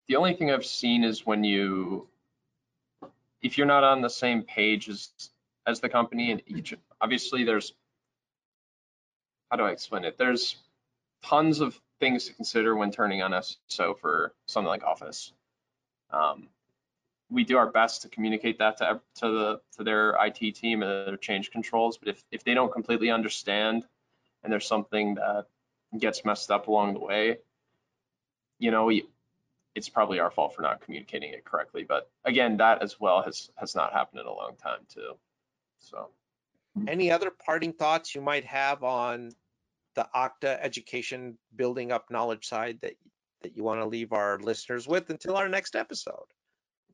The 0.08 0.16
only 0.16 0.34
thing 0.34 0.50
I've 0.50 0.66
seen 0.66 1.04
is 1.04 1.26
when 1.26 1.44
you, 1.44 2.08
if 3.42 3.58
you're 3.58 3.66
not 3.66 3.84
on 3.84 4.00
the 4.02 4.10
same 4.10 4.42
page 4.42 4.88
as, 4.88 5.10
as 5.66 5.80
the 5.80 5.88
company 5.88 6.30
and 6.30 6.42
each, 6.46 6.74
obviously 7.00 7.44
there's, 7.44 7.72
how 9.50 9.56
do 9.56 9.64
I 9.64 9.70
explain 9.70 10.04
it? 10.04 10.16
There's 10.18 10.56
tons 11.24 11.60
of 11.60 11.78
things 12.00 12.26
to 12.26 12.32
consider 12.34 12.76
when 12.76 12.90
turning 12.90 13.22
on 13.22 13.32
SSO 13.32 13.98
for 13.98 14.34
something 14.46 14.68
like 14.68 14.84
Office. 14.84 15.32
Um, 16.10 16.48
we 17.30 17.42
do 17.42 17.56
our 17.56 17.70
best 17.70 18.02
to 18.02 18.08
communicate 18.08 18.58
that 18.58 18.78
to, 18.78 19.00
to 19.16 19.28
the, 19.28 19.60
to 19.76 19.84
their 19.84 20.16
IT 20.24 20.54
team 20.54 20.82
and 20.82 21.08
their 21.08 21.16
change 21.16 21.50
controls, 21.50 21.98
but 21.98 22.08
if, 22.08 22.22
if 22.30 22.44
they 22.44 22.54
don't 22.54 22.72
completely 22.72 23.10
understand 23.10 23.84
and 24.44 24.52
there's 24.52 24.66
something 24.66 25.16
that 25.16 25.46
gets 25.98 26.24
messed 26.24 26.50
up 26.50 26.68
along 26.68 26.94
the 26.94 27.00
way, 27.00 27.38
you 28.58 28.70
know, 28.70 28.90
it's 29.74 29.88
probably 29.88 30.18
our 30.20 30.30
fault 30.30 30.54
for 30.54 30.62
not 30.62 30.80
communicating 30.80 31.32
it 31.32 31.44
correctly. 31.44 31.84
But 31.84 32.10
again, 32.24 32.56
that 32.56 32.82
as 32.82 32.98
well 32.98 33.22
has 33.22 33.50
has 33.56 33.74
not 33.74 33.92
happened 33.92 34.20
in 34.20 34.26
a 34.26 34.32
long 34.32 34.56
time 34.56 34.80
too. 34.88 35.16
So 35.78 36.10
Any 36.86 37.10
other 37.10 37.30
parting 37.30 37.72
thoughts 37.72 38.14
you 38.14 38.20
might 38.20 38.44
have 38.44 38.82
on 38.82 39.32
the 39.94 40.08
Okta 40.14 40.58
education 40.60 41.38
building 41.56 41.92
up 41.92 42.10
knowledge 42.10 42.46
side 42.46 42.80
that 42.82 42.94
that 43.42 43.56
you 43.56 43.62
want 43.64 43.80
to 43.80 43.86
leave 43.86 44.12
our 44.12 44.38
listeners 44.38 44.88
with 44.88 45.10
until 45.10 45.36
our 45.36 45.48
next 45.48 45.76
episode? 45.76 46.26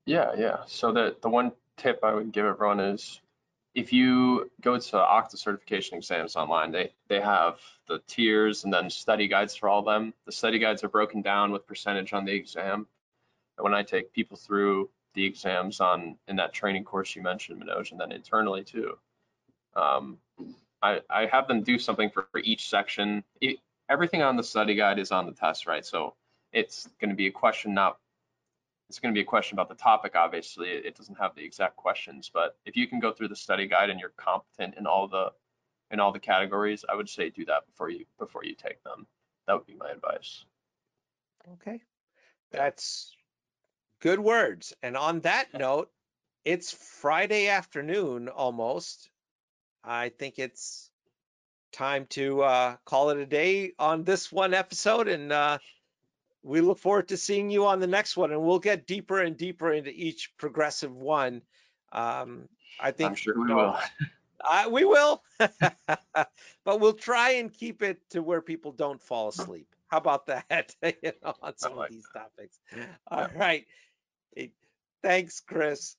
yeah, 0.07 0.33
yeah. 0.37 0.59
So 0.67 0.93
the 0.93 1.17
the 1.23 1.29
one 1.29 1.53
tip 1.77 2.01
I 2.03 2.15
would 2.15 2.33
give 2.33 2.45
everyone 2.47 2.81
is 2.81 3.21
if 3.75 3.93
you 3.93 4.51
go 4.61 4.79
to 4.79 4.97
Okta 4.97 5.39
certification 5.39 5.97
exams 5.99 6.37
online, 6.37 6.73
they 6.73 6.93
they 7.09 7.21
have 7.21 7.61
the 7.89 8.01
tiers 8.07 8.65
and 8.65 8.73
then 8.73 8.91
study 8.91 9.29
guides 9.29 9.57
for 9.57 9.69
all 9.69 9.81
of 9.81 9.87
them. 9.87 10.15
The 10.27 10.33
study 10.33 10.59
guides 10.59 10.85
are 10.85 10.89
broken 10.89 11.23
down 11.23 11.53
with 11.53 11.67
percentage 11.67 12.13
on 12.13 12.25
the 12.25 12.33
exam. 12.35 12.87
And 13.59 13.65
when 13.65 13.75
I 13.75 13.83
take 13.83 14.13
people 14.13 14.37
through 14.37 14.91
the 15.15 15.25
exams 15.25 15.81
on 15.81 16.17
in 16.29 16.37
that 16.37 16.53
training 16.53 16.85
course 16.85 17.15
you 17.15 17.23
mentioned, 17.23 17.63
Manoj, 17.63 17.91
and 17.93 18.01
then 18.01 18.13
internally 18.13 18.65
too, 18.65 18.99
um, 19.77 20.19
I, 20.83 21.01
I 21.11 21.27
have 21.27 21.49
them 21.49 21.63
do 21.63 21.79
something 21.79 22.11
for, 22.11 22.29
for 22.33 22.41
each 22.41 22.69
section. 22.69 23.23
It, 23.41 23.59
everything 23.89 24.23
on 24.23 24.37
the 24.37 24.43
study 24.43 24.75
guide 24.75 24.99
is 24.99 25.13
on 25.13 25.27
the 25.27 25.33
test, 25.33 25.67
right? 25.67 25.85
So 25.85 26.15
it's 26.53 26.89
going 27.01 27.11
to 27.11 27.17
be 27.17 27.27
a 27.27 27.31
question 27.31 27.75
not 27.75 27.99
it's 28.89 28.99
going 28.99 29.15
to 29.15 29.19
be 29.19 29.23
a 29.23 29.25
question 29.25 29.55
about 29.55 29.71
the 29.71 29.75
topic 29.75 30.15
obviously 30.15 30.69
it 30.69 30.85
it 30.85 30.97
doesn't 30.97 31.19
have 31.19 31.35
the 31.35 31.43
exact 31.43 31.77
questions 31.77 32.31
but 32.33 32.57
if 32.67 32.77
you 32.77 32.87
can 32.87 33.01
go 33.01 33.11
through 33.11 33.29
the 33.29 33.37
study 33.37 33.67
guide 33.67 33.89
and 33.89 33.99
you're 33.99 34.13
competent 34.19 34.75
in 34.77 34.87
all 34.87 35.09
the 35.09 35.33
in 35.91 35.99
all 35.99 36.13
the 36.13 36.19
categories 36.19 36.85
i 36.91 36.95
would 36.95 37.09
say 37.09 37.31
do 37.31 37.43
that 37.47 37.65
before 37.67 37.89
you 37.89 38.05
before 38.19 38.45
you 38.45 38.55
take 38.55 38.83
them 38.85 39.07
that 39.47 39.55
would 39.55 39.67
be 39.67 39.75
my 39.75 39.89
advice 39.91 40.45
Okay. 41.51 41.81
That's 42.51 43.17
good 44.03 44.21
words. 44.21 44.75
And 44.83 44.97
on 44.97 45.21
that 45.21 45.55
note, 45.55 45.91
it's 46.45 46.73
Friday 46.73 47.49
afternoon 47.49 48.29
almost. 48.29 49.09
I 49.83 50.11
think 50.11 50.39
it's 50.39 50.91
time 51.73 52.07
to 52.11 52.43
uh, 52.43 52.77
call 52.85 53.11
it 53.11 53.19
a 53.19 53.27
day 53.27 53.73
on 53.79 54.05
this 54.05 54.31
one 54.31 54.53
episode. 54.53 55.09
And 55.09 55.33
uh, 55.33 55.59
we 56.43 56.61
look 56.61 56.79
forward 56.79 57.09
to 57.09 57.17
seeing 57.17 57.49
you 57.49 57.67
on 57.67 57.81
the 57.81 57.87
next 57.87 58.17
one. 58.17 58.33
And 58.33 58.43
we'll 58.43 58.59
get 58.59 58.87
deeper 58.87 59.21
and 59.21 59.37
deeper 59.37 59.73
into 59.73 59.91
each 59.91 60.33
progressive 60.37 60.95
one. 60.95 61.43
Um, 61.93 62.49
I 62.81 62.91
think 62.91 63.11
i'm 63.11 63.15
sure 63.15 63.39
we 63.39 63.55
will 63.55 63.77
Uh, 64.45 64.69
we 64.73 64.85
will, 64.85 65.23
but 65.39 66.81
we'll 66.81 66.93
try 66.95 67.35
and 67.35 67.53
keep 67.53 67.81
it 67.81 68.01
to 68.11 68.21
where 68.21 68.41
people 68.41 68.73
don't 68.73 69.01
fall 69.01 69.29
asleep. 69.29 69.69
How 69.87 69.99
about 69.99 70.27
that? 70.27 70.75
you 70.83 71.13
know, 71.23 71.35
on 71.41 71.57
some 71.57 71.77
like 71.77 71.91
of 71.91 71.95
these 71.95 72.09
topics. 72.13 72.59
All 73.09 73.29
right. 73.37 73.65
Thanks, 75.03 75.41
Chris. 75.41 75.97